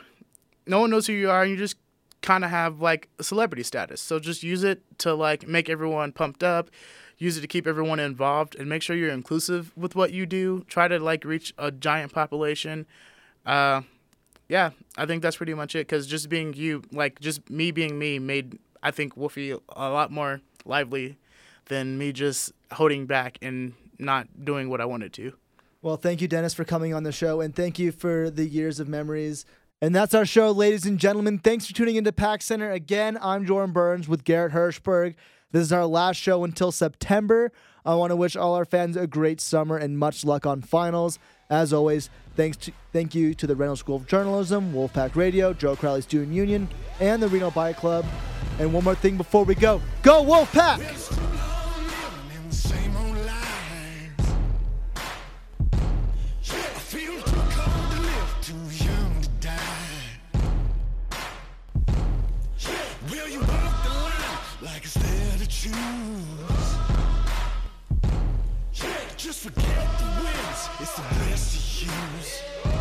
no 0.68 0.80
one 0.80 0.90
knows 0.90 1.08
who 1.08 1.14
you 1.14 1.30
are, 1.30 1.44
and 1.44 1.52
you 1.52 1.58
just 1.58 1.76
kind 2.22 2.44
of 2.44 2.50
have 2.50 2.80
like 2.82 3.10
a 3.20 3.24
celebrity 3.24 3.64
status. 3.64 4.02
So 4.02 4.20
just 4.20 4.44
use 4.44 4.64
it 4.64 4.82
to 5.00 5.14
like 5.14 5.48
make 5.48 5.70
everyone 5.70 6.12
pumped 6.12 6.44
up. 6.44 6.70
Use 7.18 7.38
it 7.38 7.42
to 7.42 7.48
keep 7.48 7.68
everyone 7.68 8.00
involved, 8.00 8.56
and 8.56 8.68
make 8.68 8.82
sure 8.82 8.96
you're 8.96 9.12
inclusive 9.12 9.72
with 9.78 9.96
what 9.96 10.12
you 10.12 10.26
do. 10.26 10.66
Try 10.68 10.88
to 10.88 11.00
like 11.00 11.24
reach 11.24 11.54
a 11.58 11.72
giant 11.72 12.12
population. 12.12 12.86
Uh, 13.46 13.82
yeah, 14.50 14.72
I 14.98 15.06
think 15.06 15.22
that's 15.22 15.38
pretty 15.38 15.54
much 15.54 15.76
it. 15.76 15.88
Cause 15.88 16.06
just 16.06 16.28
being 16.28 16.54
you, 16.54 16.84
like 16.92 17.20
just 17.20 17.50
me 17.50 17.72
being 17.72 17.98
me, 17.98 18.20
made 18.20 18.60
I 18.84 18.92
think 18.92 19.18
Wolfie 19.18 19.52
a 19.52 19.90
lot 19.90 20.12
more 20.12 20.42
lively 20.66 21.18
than 21.66 21.98
me 21.98 22.12
just 22.12 22.52
holding 22.74 23.06
back 23.06 23.40
and 23.42 23.74
not 23.98 24.28
doing 24.44 24.70
what 24.70 24.82
I 24.82 24.86
wanted 24.86 25.14
to. 25.14 25.34
Well, 25.82 25.98
thank 25.98 26.22
you, 26.22 26.28
Dennis, 26.28 26.54
for 26.54 26.64
coming 26.64 26.94
on 26.94 27.04
the 27.04 27.12
show, 27.12 27.42
and 27.42 27.56
thank 27.56 27.80
you 27.80 27.92
for 27.92 28.30
the 28.30 28.46
years 28.46 28.80
of 28.80 28.88
memories. 28.88 29.46
And 29.82 29.94
that's 29.94 30.14
our 30.14 30.26
show, 30.26 30.52
ladies 30.52 30.86
and 30.86 30.98
gentlemen. 30.98 31.40
Thanks 31.40 31.66
for 31.66 31.74
tuning 31.74 31.96
into 31.96 32.12
Pack 32.12 32.42
Center. 32.42 32.72
Again, 32.72 33.18
I'm 33.22 33.46
Jordan 33.46 33.74
Burns 33.74 34.08
with 34.08 34.24
Garrett 34.24 34.54
Hirschberg. 34.54 35.16
This 35.52 35.64
is 35.64 35.74
our 35.74 35.86
last 35.86 36.18
show 36.18 36.44
until 36.44 36.72
September. 36.72 37.52
I 37.86 37.96
want 37.96 38.12
to 38.12 38.16
wish 38.16 38.36
all 38.36 38.56
our 38.56 38.66
fans 38.66 38.96
a 38.96 39.08
great 39.08 39.42
summer 39.42 39.78
and 39.78 39.98
much 40.00 40.24
luck 40.24 40.46
on 40.46 40.62
finals. 40.62 41.20
As 41.50 41.74
always, 41.74 42.10
thanks 42.36 42.58
to, 42.58 42.72
thank 42.94 43.14
you 43.14 43.34
to 43.34 43.46
the 43.46 43.56
Reynolds 43.56 43.82
School 43.82 43.98
of 43.98 44.08
Journalism, 44.08 44.74
Wolfpack 44.74 45.16
Radio, 45.16 45.54
Joe 45.54 45.76
Crowley 45.76 46.02
Student 46.02 46.34
Union, 46.34 46.70
and 47.02 47.22
the 47.22 47.28
Reno 47.28 47.52
Bike 47.52 47.76
Club. 47.76 48.06
And 48.60 48.72
one 48.72 48.84
more 48.84 48.96
thing 48.96 49.18
before 49.18 49.46
we 49.46 49.56
go 49.56 49.82
go 50.02 50.24
Wolfpack! 50.24 50.80
Just 69.18 69.40
forget 69.40 69.66
the 70.00 70.06
wins, 70.22 70.70
it's 70.82 70.96
the 70.96 71.02
best 71.02 71.80
to 71.80 71.86
use. 71.86 72.73